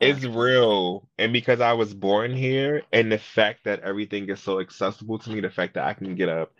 [0.00, 1.08] it's real.
[1.18, 5.30] And because I was born here, and the fact that everything is so accessible to
[5.30, 6.52] me, the fact that I can get up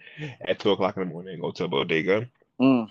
[0.46, 2.28] at two o'clock in the morning and go to a bodega
[2.60, 2.88] Mm.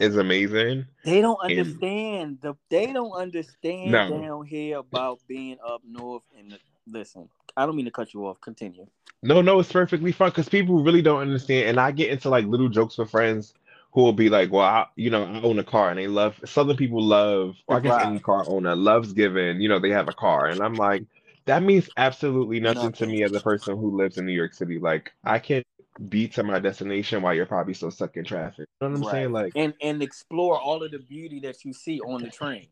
[0.00, 0.86] is amazing.
[1.04, 2.54] They don't And- understand the.
[2.70, 4.08] They don't understand No.
[4.10, 6.22] down here about being up north.
[6.38, 8.40] And the, listen, I don't mean to cut you off.
[8.40, 8.86] Continue.
[9.22, 11.68] No, no, it's perfectly fine because people really don't understand.
[11.68, 13.54] And I get into like little jokes with friends
[13.92, 16.40] who will be like, "Well, I, you know, I own a car," and they love.
[16.44, 18.02] Southern people love, or I guess Right.
[18.02, 19.60] any car owner loves giving.
[19.60, 21.04] You know, they have a car, and I'm like,
[21.46, 24.78] that means absolutely nothing to me as a person who lives in New York City.
[24.80, 25.66] Like, I can't
[26.08, 28.66] be to my destination while you're probably still stuck in traffic.
[28.80, 29.04] You know what I'm Right.
[29.04, 29.32] saying?
[29.32, 32.68] Like, And and explore all of the beauty that you see on the train.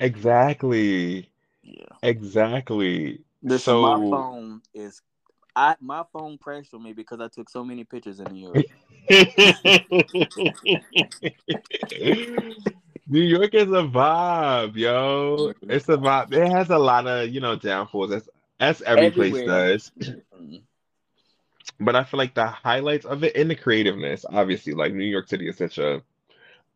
[0.00, 1.30] exactly,
[1.66, 1.84] Yeah.
[2.02, 3.20] exactly.
[3.42, 5.02] Listen, my phone is.
[5.54, 8.66] I my phone crashed on me because I took so many pictures in New York.
[13.08, 15.54] New York is a vibe, yo.
[15.62, 16.34] It's a vibe.
[16.34, 18.10] It has a lot of, you know, downfalls.
[18.10, 18.28] That's
[18.60, 19.90] as every place does.
[20.38, 20.60] Mm.
[21.80, 25.28] But I feel like the highlights of it and the creativeness, obviously, like New York
[25.28, 26.02] City is such a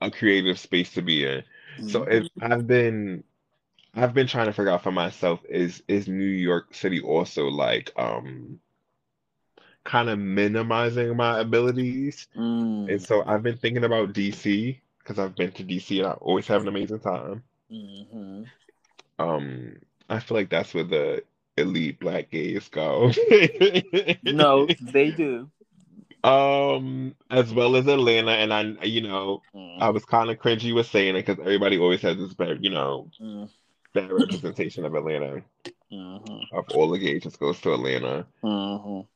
[0.00, 1.42] a creative space to be in.
[1.88, 3.22] So if I've been
[3.94, 7.92] I've been trying to figure out for myself is is New York City also like
[7.96, 8.60] um
[9.84, 12.28] kind of minimizing my abilities?
[12.36, 12.92] Mm.
[12.92, 16.46] And so I've been thinking about DC because I've been to DC and I always
[16.48, 17.42] have an amazing time.
[17.70, 18.46] Mhm.
[19.18, 19.76] Um,
[20.08, 21.24] I feel like that's where the
[21.56, 23.12] elite black gays go.
[24.22, 25.50] No, they do.
[26.22, 29.80] Um, as well as Atlanta, and I, you know, Mm.
[29.80, 32.70] I was kind of cringy with saying it because everybody always has this but you
[32.70, 33.48] know, Mm.
[33.92, 35.42] Bad representation of Atlanta.
[35.92, 36.44] Mhm.
[36.52, 38.26] Of all the just goes to Atlanta.
[38.42, 39.06] Mhm.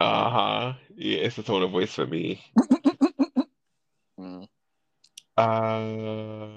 [0.00, 0.74] Uh-huh.
[0.94, 2.40] Yeah, it's a tone of voice for me.
[4.18, 4.48] Mm.
[5.36, 6.48] Uh,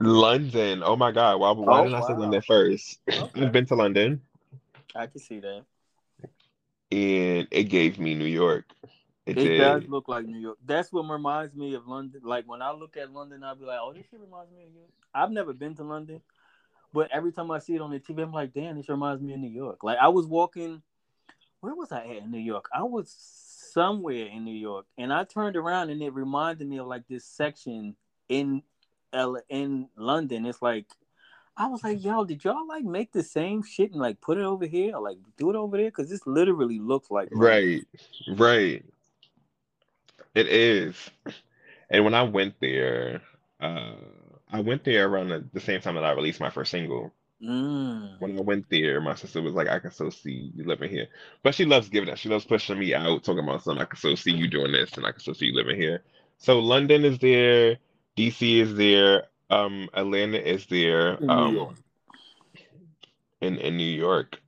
[0.00, 0.82] London.
[0.84, 1.40] Oh my God.
[1.40, 2.18] Why, why Oh, didn't I say wow.
[2.20, 3.00] London first?
[3.08, 3.42] Okay.
[3.42, 4.20] I've been to London
[4.94, 5.64] I can see that.
[6.92, 8.64] and it gave me New York.
[9.26, 10.58] It It does look like New York.
[10.64, 12.20] That's what reminds me of London.
[12.24, 14.70] Like when I look at London, I'll be like, "Oh, this shit reminds me of
[14.70, 16.20] New York." I've never been to London,
[16.92, 19.34] but every time I see it on the TV, I'm like, "Damn, this reminds me
[19.34, 20.82] of New York." Like I was walking,
[21.60, 22.68] where was I at in New York?
[22.72, 26.86] I was somewhere in New York, and I turned around and it reminded me of
[26.86, 27.96] like this section
[28.28, 28.62] in
[29.12, 30.46] L in London.
[30.46, 30.86] It's like
[31.56, 34.44] I was like, "Yo, did y'all like make the same shit and like put it
[34.44, 37.48] over here or like do it over there?" Because this literally looks like London.
[37.48, 37.86] Right.
[38.28, 38.84] Right.
[40.36, 41.10] It is.
[41.90, 43.22] And when I went there,
[43.60, 43.94] uh,
[44.52, 47.12] I went there around the, the same time that I released my first single.
[47.42, 48.20] Mm.
[48.20, 51.08] When I went there, my sister was like, I can still see you living here.
[51.42, 52.18] But she loves giving that.
[52.18, 53.82] She loves pushing me out, talking about something.
[53.82, 56.02] I can still see you doing this and I can still see you living here.
[56.38, 57.78] So London is there,
[58.16, 61.76] DC is there, um, Atlanta is there, In New um, York.
[63.40, 64.40] in, in New York.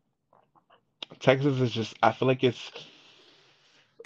[1.21, 2.71] Texas is just, I feel like it's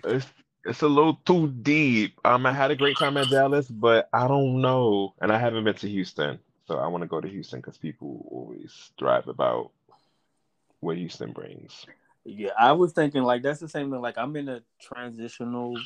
[0.05, 0.27] it's
[0.65, 2.19] it's a little too deep.
[2.25, 5.65] Um, I had a great time at Dallas, but I don't know, and I haven't
[5.65, 9.71] been to Houston, so I want to go to Houston because people always drive about
[10.81, 11.87] what Houston brings.
[12.25, 14.01] Yeah, I was thinking like that's the same thing.
[14.01, 15.77] Like I'm in a transitional.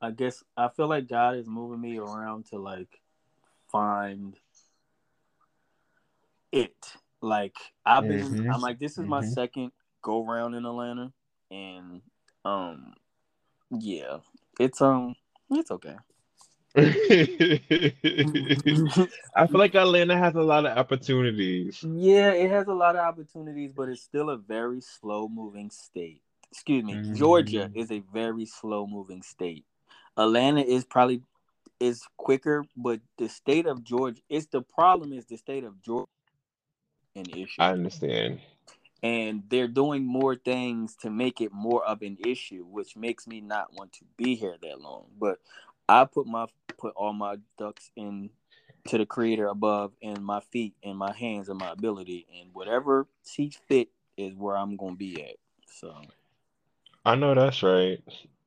[0.00, 3.00] I guess I feel like God is moving me around to like
[3.70, 4.36] find
[6.52, 6.76] it.
[7.22, 8.20] Like I've been.
[8.20, 8.54] Mhm.
[8.54, 9.32] I'm like this is my Mhm.
[9.32, 9.72] second
[10.02, 11.12] go round in Atlanta,
[11.50, 12.02] and
[12.44, 12.92] um,
[13.70, 14.18] yeah,
[14.58, 15.14] it's um,
[15.50, 15.96] it's okay.
[16.78, 16.92] I
[19.46, 21.82] feel like Atlanta has a lot of opportunities.
[21.82, 26.20] Yeah, it has a lot of opportunities, but it's still a very slow moving state.
[26.50, 27.16] excuse me, Mm.
[27.16, 29.64] Georgia is a very slow moving state.
[30.16, 31.22] Atlanta is probably
[31.80, 36.06] is quicker, but the state of Georgia, it's the problem is the state of Georgia
[37.16, 37.60] an issue.
[37.60, 38.40] I understand.
[39.02, 43.40] And they're doing more things to make it more of an issue, which makes me
[43.40, 45.06] not want to be here that long.
[45.18, 45.38] But
[45.88, 46.46] I put my
[46.78, 48.30] put all my ducks in
[48.88, 53.06] to the creator above and my feet and my hands and my ability and whatever
[53.22, 55.36] sees fit is where I'm gonna be at.
[55.66, 55.94] So
[57.04, 58.02] I know that's right.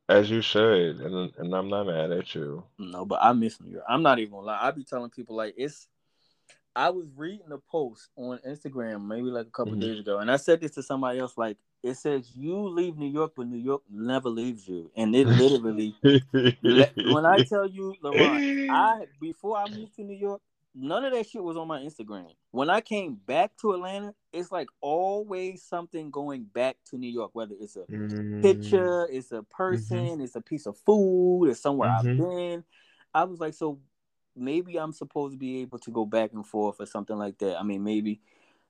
[0.10, 2.64] As you should, and and I'm not mad at you.
[2.80, 3.86] no, but I miss New York.
[3.88, 4.60] I'm not even gonna lie.
[4.62, 5.88] I be telling people like it's
[6.80, 9.82] I was reading a post on Instagram maybe like a couple Mhm.
[9.82, 11.38] days ago, and I said this to somebody else.
[11.38, 15.28] Like it says, "You leave New York, but New York never leaves you," and it
[15.28, 15.94] literally.
[17.04, 17.96] when I tell you,
[18.70, 20.42] I before I moved to New York,
[20.74, 22.34] none of that shit was on my Instagram.
[22.52, 27.32] When I came back to Atlanta, it's like always something going back to New York,
[27.34, 31.90] whether it's a Mm, picture, it's a person, it's a piece of food, it's somewhere
[31.90, 32.18] I've Mhm.
[32.18, 32.64] been.
[33.14, 33.80] I was like, so
[34.40, 37.60] maybe I'm supposed to be able to go back and forth or something like that.
[37.60, 38.20] I mean, maybe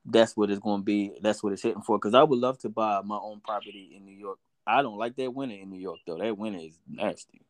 [0.05, 1.13] that's what it's going to be.
[1.21, 1.97] That's what it's hitting for.
[1.97, 4.39] Because I would love to buy my own property in New York.
[4.65, 6.17] I don't like that winter in New York though.
[6.17, 7.41] That winter is nasty.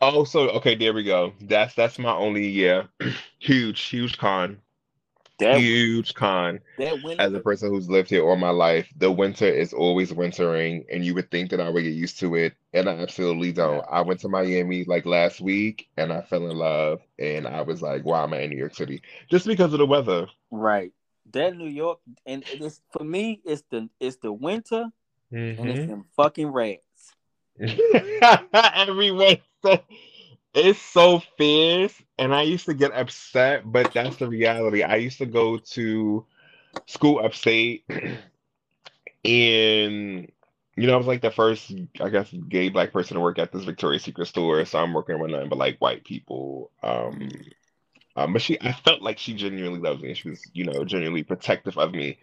[0.00, 1.32] Oh, so okay, there we go.
[1.40, 2.84] That's that's my only yeah,
[3.38, 4.58] huge huge con,
[5.42, 6.60] That huge con.
[6.78, 7.18] that winter.
[7.18, 11.04] As a person who's lived here all my life, the winter is always wintering, and
[11.04, 13.84] you would think that I would get used to it, and I absolutely don't.
[13.90, 17.82] I went to Miami like last week, and I fell in love, and I was
[17.82, 20.28] like, "Why am I in New York City?" Just because of the weather.
[20.50, 20.92] Right.
[21.32, 24.90] That New York and it's for me it's the it's the winter
[25.56, 25.70] and Mm-hmm.
[25.70, 27.14] it's them fucking rats.
[28.52, 29.82] Everyone said
[30.54, 34.82] it's so fierce, and I used to get upset, but that's the reality.
[34.82, 36.26] I used to go to
[36.86, 37.84] school upstate,
[39.24, 40.30] and
[40.76, 43.52] you know, I was like the first, I guess, gay black person to work at
[43.52, 44.64] this Victoria's Secret store.
[44.64, 46.70] So I'm working with nothing but like white people.
[46.82, 47.28] Um,
[48.16, 50.14] um, but she, I felt like she genuinely loved me.
[50.14, 52.18] She was, you know, genuinely protective of me.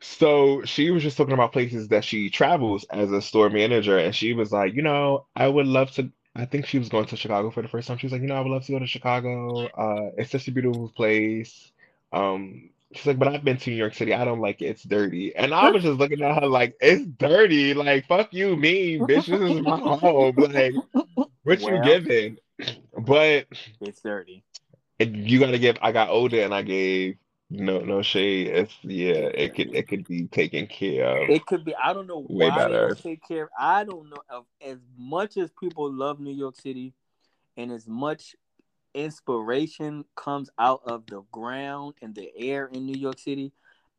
[0.00, 4.14] So she was just talking about places that she travels as a store manager, and
[4.14, 6.10] she was like, you know, I would love to.
[6.36, 7.98] I think she was going to Chicago for the first time.
[7.98, 9.66] She was like, you know, I would love to go to Chicago.
[9.66, 11.70] Uh, it's such a beautiful place.
[12.12, 14.14] Um, she's like, but I've been to New York City.
[14.14, 14.66] I don't like it.
[14.66, 15.34] It's dirty.
[15.36, 17.72] And I was just looking at her like, it's dirty.
[17.74, 19.26] Like, fuck you, me, bitch.
[19.26, 20.34] This is my home.
[20.36, 20.74] Like,
[21.44, 21.82] what you Well.
[21.84, 22.38] giving?
[22.98, 23.46] But
[23.80, 24.44] It's dirty.
[24.98, 25.76] it, you gotta give.
[25.82, 27.16] I got older and I gave
[27.50, 28.48] no no shade.
[28.48, 31.30] It's yeah, it could it could be taken care of.
[31.30, 32.94] It could be I don't know Way why they better.
[32.94, 36.94] take care of I don't know of as much as people love New York City
[37.56, 38.34] and as much
[38.94, 43.52] inspiration comes out of the ground and the air in New York City.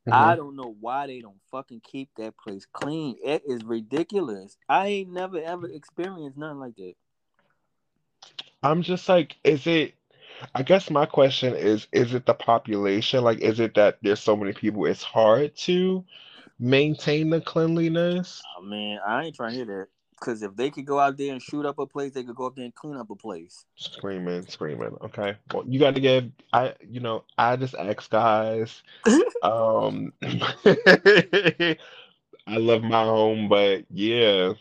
[0.08, 0.14] Mm-hmm.
[0.14, 3.16] I don't know why they don't fucking keep that place clean.
[3.24, 4.58] It is ridiculous.
[4.70, 6.94] I ain't never ever experienced nothing like that.
[8.64, 9.94] I'm just like, is it?
[10.54, 13.24] I guess my question is, is it the population?
[13.24, 16.04] Like, is it that there's so many people, it's hard to
[16.60, 18.42] maintain the cleanliness?
[18.58, 19.88] Oh, man, I ain't trying to hear that.
[20.20, 22.46] Because if they could go out there and shoot up a place, they could go
[22.48, 23.66] up there and clean up a place.
[23.76, 24.96] Screaming, screaming.
[25.02, 25.36] Okay.
[25.54, 28.82] Well, you got to give, I, you know, I just ask guys.
[29.42, 31.78] Um, I
[32.48, 34.54] love my home, but yeah.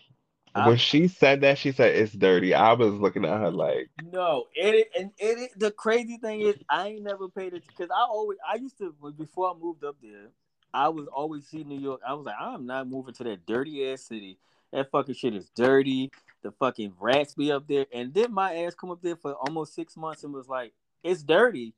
[0.54, 2.54] I- When she said that, she said it's dirty.
[2.54, 6.88] I was looking at her like, No, it and it, the crazy thing is I
[6.88, 10.28] ain't never paid it because I always I used to before I moved up there,
[10.72, 12.00] I was always see New York.
[12.06, 14.38] I was like, I'm not moving to that dirty ass city.
[14.72, 16.10] That fucking shit is dirty.
[16.42, 19.74] The fucking rats be up there, and then my ass come up there for almost
[19.74, 20.72] six months and was like,
[21.02, 21.72] it's dirty.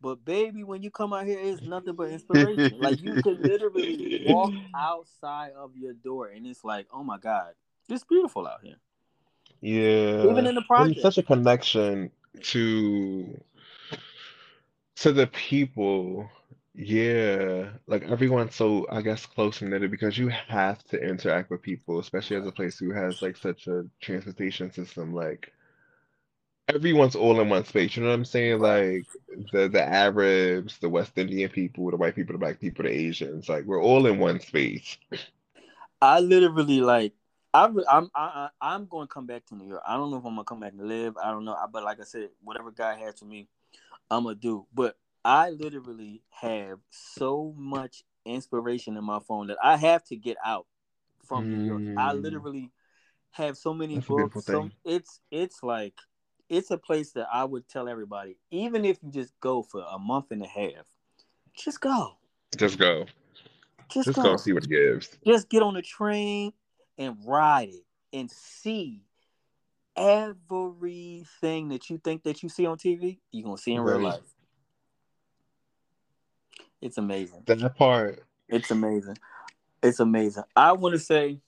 [0.00, 2.78] But baby, when you come out here, it's nothing but inspiration.
[2.78, 7.52] like you could literally walk outside of your door, and it's like, oh my god,
[7.88, 8.76] it's beautiful out here.
[9.60, 10.26] yeah.
[10.28, 11.00] Even in the And project.
[11.00, 12.10] such a connection
[12.42, 13.40] to
[14.96, 16.28] to the people.
[16.74, 17.70] Yeah.
[17.86, 22.36] Like everyone's so, I guess, close knitted because you have to interact with people, especially
[22.36, 25.14] as a place who has like such a transportation system.
[25.14, 25.52] Like
[26.68, 27.96] everyone's all in one space.
[27.96, 28.60] You know what I'm saying?
[28.60, 29.06] Like
[29.52, 33.48] the the Arabs, the West Indian people, the white people, the black people, the Asians.
[33.48, 34.98] Like we're all in one space.
[36.00, 37.14] I literally like
[37.56, 39.82] I re- I'm I, I- I'm going to come back to New York.
[39.86, 41.16] I don't know if I'm gonna come back and live.
[41.16, 43.48] I don't know, but like I said, whatever God has for me,
[44.10, 44.66] I'm gonna do.
[44.74, 50.36] But I literally have so much inspiration in my phone that I have to get
[50.44, 50.66] out
[51.26, 51.82] from New York.
[51.96, 52.22] I Mm.
[52.22, 52.70] literally
[53.30, 54.44] have so many That's books.
[54.44, 54.72] So thing.
[54.84, 55.94] it's it's like
[56.50, 59.98] it's a place that I would tell everybody, even if you just go for a
[59.98, 60.86] month and a half,
[61.54, 62.18] just go.
[62.58, 63.06] Just go.
[63.88, 65.16] just, just go, go see what it gives.
[65.26, 66.52] Just get on the train
[66.98, 69.02] and ride it and see
[69.96, 73.92] everything that you think that you see on TV, you're gonna see in right.
[73.92, 74.20] real life.
[76.80, 77.42] It's amazing.
[77.46, 78.22] That part.
[78.48, 79.18] It's amazing.
[79.82, 80.44] It's amazing.
[80.54, 81.40] I want to say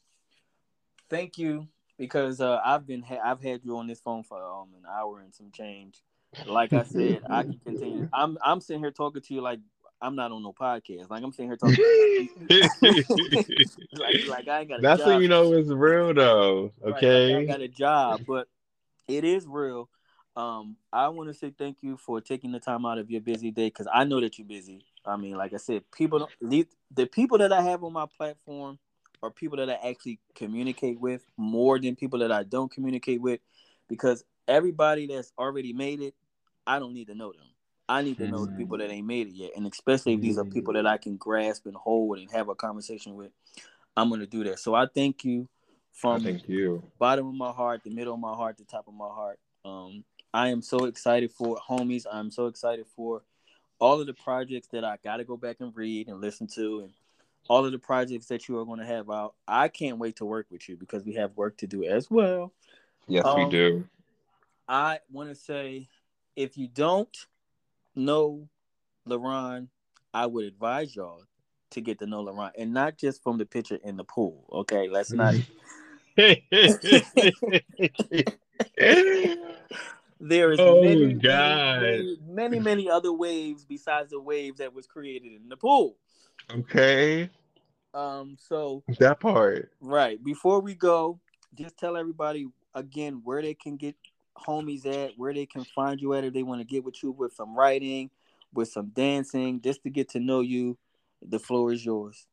[1.09, 1.69] thank you
[1.99, 5.21] because uh, I've been ha- I've had you on this phone for um, an hour
[5.21, 6.03] and some change.
[6.47, 8.09] Like I said, I can continue.
[8.13, 9.61] I'm I'm sitting here talking to you like
[10.01, 11.11] I'm not on no podcast.
[11.11, 12.29] Like I'm sitting here talking.
[13.93, 14.83] like, like I ain't got.
[14.83, 16.73] That's when you know it's real though.
[16.85, 17.35] Okay.
[17.35, 18.49] Right, like I got a job, but
[19.09, 19.89] it is real.
[20.37, 23.51] Um, I want to say thank you for taking the time out of your busy
[23.51, 24.85] day because I know that you're busy.
[25.05, 28.79] I mean, like I said, people the, the people that I have on my platform
[29.21, 33.41] are people that I actually communicate with more than people that I don't communicate with
[33.89, 36.15] because everybody that's already made it,
[36.67, 37.47] I don't need to know them.
[37.89, 38.53] I need to know mm-hmm.
[38.53, 40.99] the people that ain't made it yet, and especially if these are people that I
[40.99, 43.31] can grasp and hold and have a conversation with.
[43.97, 44.59] I'm gonna do that.
[44.59, 45.49] So I thank you
[45.93, 46.83] from thank you.
[46.99, 49.39] bottom of my heart, the middle of my heart, the top of my heart.
[49.65, 52.05] Um, I am so excited for homies.
[52.11, 53.23] I'm so excited for
[53.81, 56.81] all of the projects that I got to go back and read and listen to,
[56.81, 56.93] and
[57.49, 59.35] all of the projects that you are going to have out.
[59.47, 62.53] I can't wait to work with you because we have work to do as well.
[63.07, 63.89] Yes, um, we do.
[64.69, 65.89] I want to say,
[66.37, 67.17] if you don't
[67.95, 68.49] know
[69.09, 69.69] La'Ron,
[70.13, 71.25] I would advise y'all
[71.71, 74.45] to get to know La'Ron, and not just from the picture in the pool.
[74.53, 75.35] Okay, let's not.
[76.17, 76.37] there
[80.53, 85.49] is oh, many, many, many, many other waves besides the wave that was created in
[85.49, 85.97] the pool.
[86.53, 87.31] Okay.
[87.95, 88.37] Um.
[88.39, 89.71] So that part.
[89.81, 90.23] Right.
[90.23, 91.21] Before we go,
[91.55, 93.97] just tell everybody again where they can get
[94.39, 97.11] homies at, where they can find you at if they want to get with you
[97.11, 98.11] with some writing,
[98.53, 100.79] with some dancing, just to get to know you.
[101.21, 102.27] The floor is yours.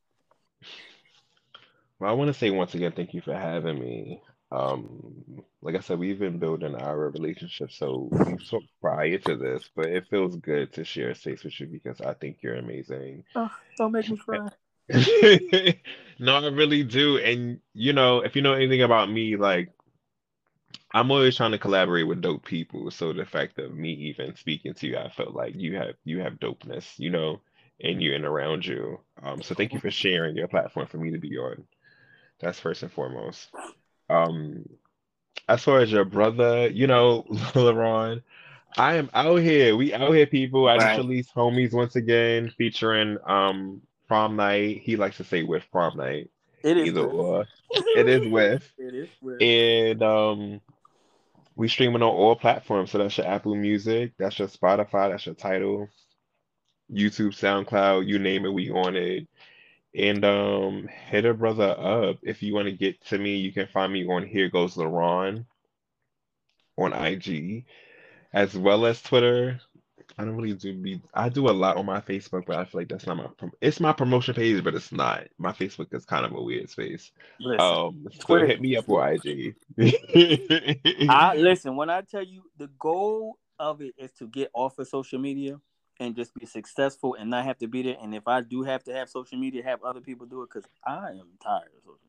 [1.99, 4.21] Well, I want to say once again, thank you for having me.
[4.51, 9.69] Um, like I said, we've been building our relationship, so we talked prior to this,
[9.75, 13.23] but it feels good to share space with you because I think you're amazing.
[13.35, 14.47] Oh, don't make me cry.
[16.19, 17.17] no, I really do.
[17.17, 19.71] And you know, if you know anything about me, like
[20.93, 22.89] I'm always trying to collaborate with dope people.
[22.91, 26.21] So the fact of me even speaking to you, I felt like you have you
[26.21, 27.41] have dopeness, you know,
[27.81, 28.99] and you and around you.
[29.21, 31.63] Um, so thank you for sharing your platform for me to be on.
[32.39, 33.49] That's first and foremost.
[34.09, 34.65] Um,
[35.47, 37.23] as far as your brother, you know,
[37.53, 38.21] La'Ron,
[38.77, 39.75] I am out here.
[39.75, 40.67] We out here, people.
[40.67, 44.81] I just released homies once again, featuring um prom night.
[44.83, 46.29] He likes to say with prom night.
[46.63, 47.45] It is either or.
[47.71, 48.71] it is with.
[48.77, 49.41] It is with.
[49.41, 50.61] And um
[51.55, 52.91] we streaming on all platforms.
[52.91, 55.89] So that's your Apple Music, that's your Spotify, that's your Tidal,
[56.91, 59.27] YouTube, SoundCloud, you name it, we on it.
[59.97, 62.17] And um hit a brother up.
[62.21, 65.45] If you want to get to me, you can find me on Here Goes La'Ron
[66.77, 67.65] on IG,
[68.33, 69.61] as well as Twitter.
[70.17, 71.01] I don't really do be.
[71.13, 73.27] I do a lot on my Facebook, but I feel like that's not my.
[73.59, 75.27] It's my promotion page, but it's not.
[75.37, 77.11] My Facebook is kind of a weird space.
[77.39, 79.55] Listen, um, Twitter hit me up or IG.
[81.09, 84.87] I listen when I tell you the goal of it is to get off of
[84.87, 85.59] social media
[85.99, 87.97] and just be successful and not have to be there.
[88.01, 90.69] And if I do have to have social media, have other people do it because
[90.85, 91.99] I am tired of social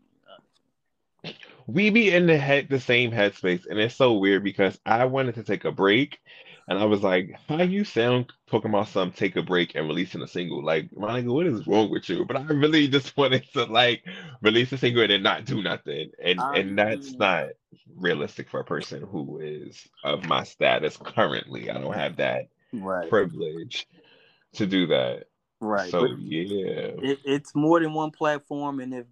[1.24, 1.36] media.
[1.66, 5.34] We be in the head the same headspace, and it's so weird because I wanted
[5.36, 6.20] to take a break
[6.68, 10.22] and I was like, how you sound talking about some take a break and releasing
[10.22, 10.64] a single?
[10.64, 12.24] Like, my nigga, what is wrong with you?
[12.24, 14.02] But I really just wanted to like
[14.42, 16.10] release a single and then not do nothing.
[16.22, 17.50] And I and that's not
[17.96, 21.70] realistic for a person who is of my status currently.
[21.70, 23.08] I don't have that right.
[23.08, 23.86] privilege
[24.54, 25.26] to do that.
[25.60, 25.90] Right.
[25.90, 26.90] So but yeah.
[27.00, 29.06] It, it's more than one platform and if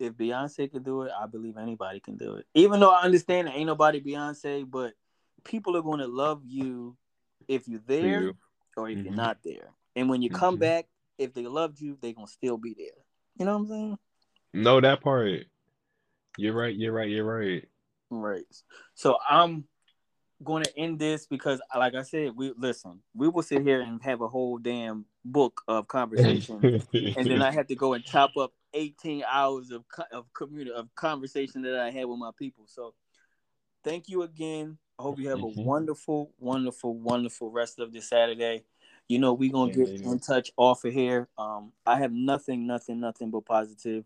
[0.00, 2.46] if Beyonce can do it, I believe anybody can do it.
[2.54, 4.92] Even though I understand ain't nobody Beyonce, but
[5.44, 6.96] people are going to love you
[7.48, 8.36] if you're there you.
[8.76, 9.06] or if mm-hmm.
[9.06, 9.70] you're not there.
[9.96, 10.38] And when you mm-hmm.
[10.38, 10.86] come back,
[11.18, 12.86] if they loved you, they're going to still be there.
[13.36, 13.98] You know what I'm saying?
[14.52, 15.44] No, that part.
[16.36, 16.74] You're right.
[16.74, 17.08] You're right.
[17.08, 17.68] You're right.
[18.10, 18.44] Right.
[18.94, 19.64] So I'm
[20.42, 23.00] going to end this because, like I said, we listen.
[23.14, 27.50] We will sit here and have a whole damn book of conversation, and then I
[27.50, 31.90] have to go and chop up 18 hours of of community of conversation that I
[31.90, 32.64] had with my people.
[32.66, 32.94] So,
[33.84, 35.60] thank you again I hope you have mm-hmm.
[35.60, 38.64] a wonderful, wonderful, wonderful rest of this Saturday.
[39.08, 41.28] You know, we're gonna get in touch off of here.
[41.36, 44.04] Um, I have nothing, nothing, nothing but positive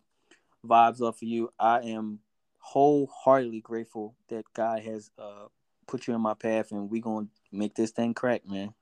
[0.67, 1.53] vibes off of you.
[1.59, 2.21] I am
[2.59, 5.47] wholeheartedly grateful that God has uh
[5.87, 8.75] put you in my path and we're gonna make this thing crack, man.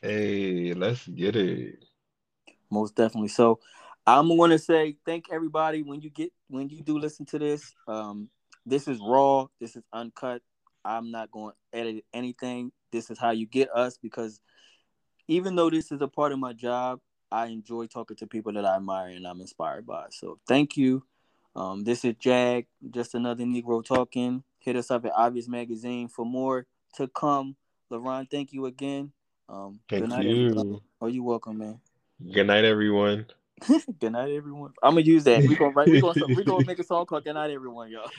[0.00, 1.84] Hey, let's get it.
[2.70, 3.28] Most definitely.
[3.28, 3.60] So
[4.06, 7.74] I'm gonna say thank everybody when you get when you do listen to this.
[7.86, 8.30] Um,
[8.64, 9.46] this is raw.
[9.60, 10.42] This is uncut.
[10.88, 12.72] I'm not going to edit anything.
[12.90, 14.40] This is how you get us because
[15.28, 17.00] even though this is a part of my job,
[17.30, 20.06] I enjoy talking to people that I admire and I'm inspired by.
[20.10, 21.04] So thank you.
[21.54, 24.44] Um, this is Jag, just another Negro talking.
[24.60, 27.56] Hit us up at Obvious Magazine for more to come.
[27.92, 29.12] La'Ron, thank you again.
[29.48, 30.48] Um, Thank good night, you.
[30.48, 30.82] everybody.
[31.00, 31.80] Oh, you're welcome, man.
[32.32, 33.26] Good night, everyone.
[34.00, 34.72] good night, everyone.
[34.82, 35.44] I'm gonna use that.
[35.44, 35.88] We gonna write.
[35.88, 38.10] We gonna we gonna make a song called "Good Night, Everyone," y'all.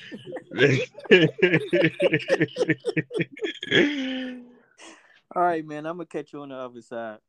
[5.36, 5.86] All right, man.
[5.86, 7.20] I'm gonna catch you on the other side.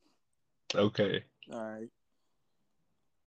[0.74, 1.24] okay.
[1.52, 1.88] All right.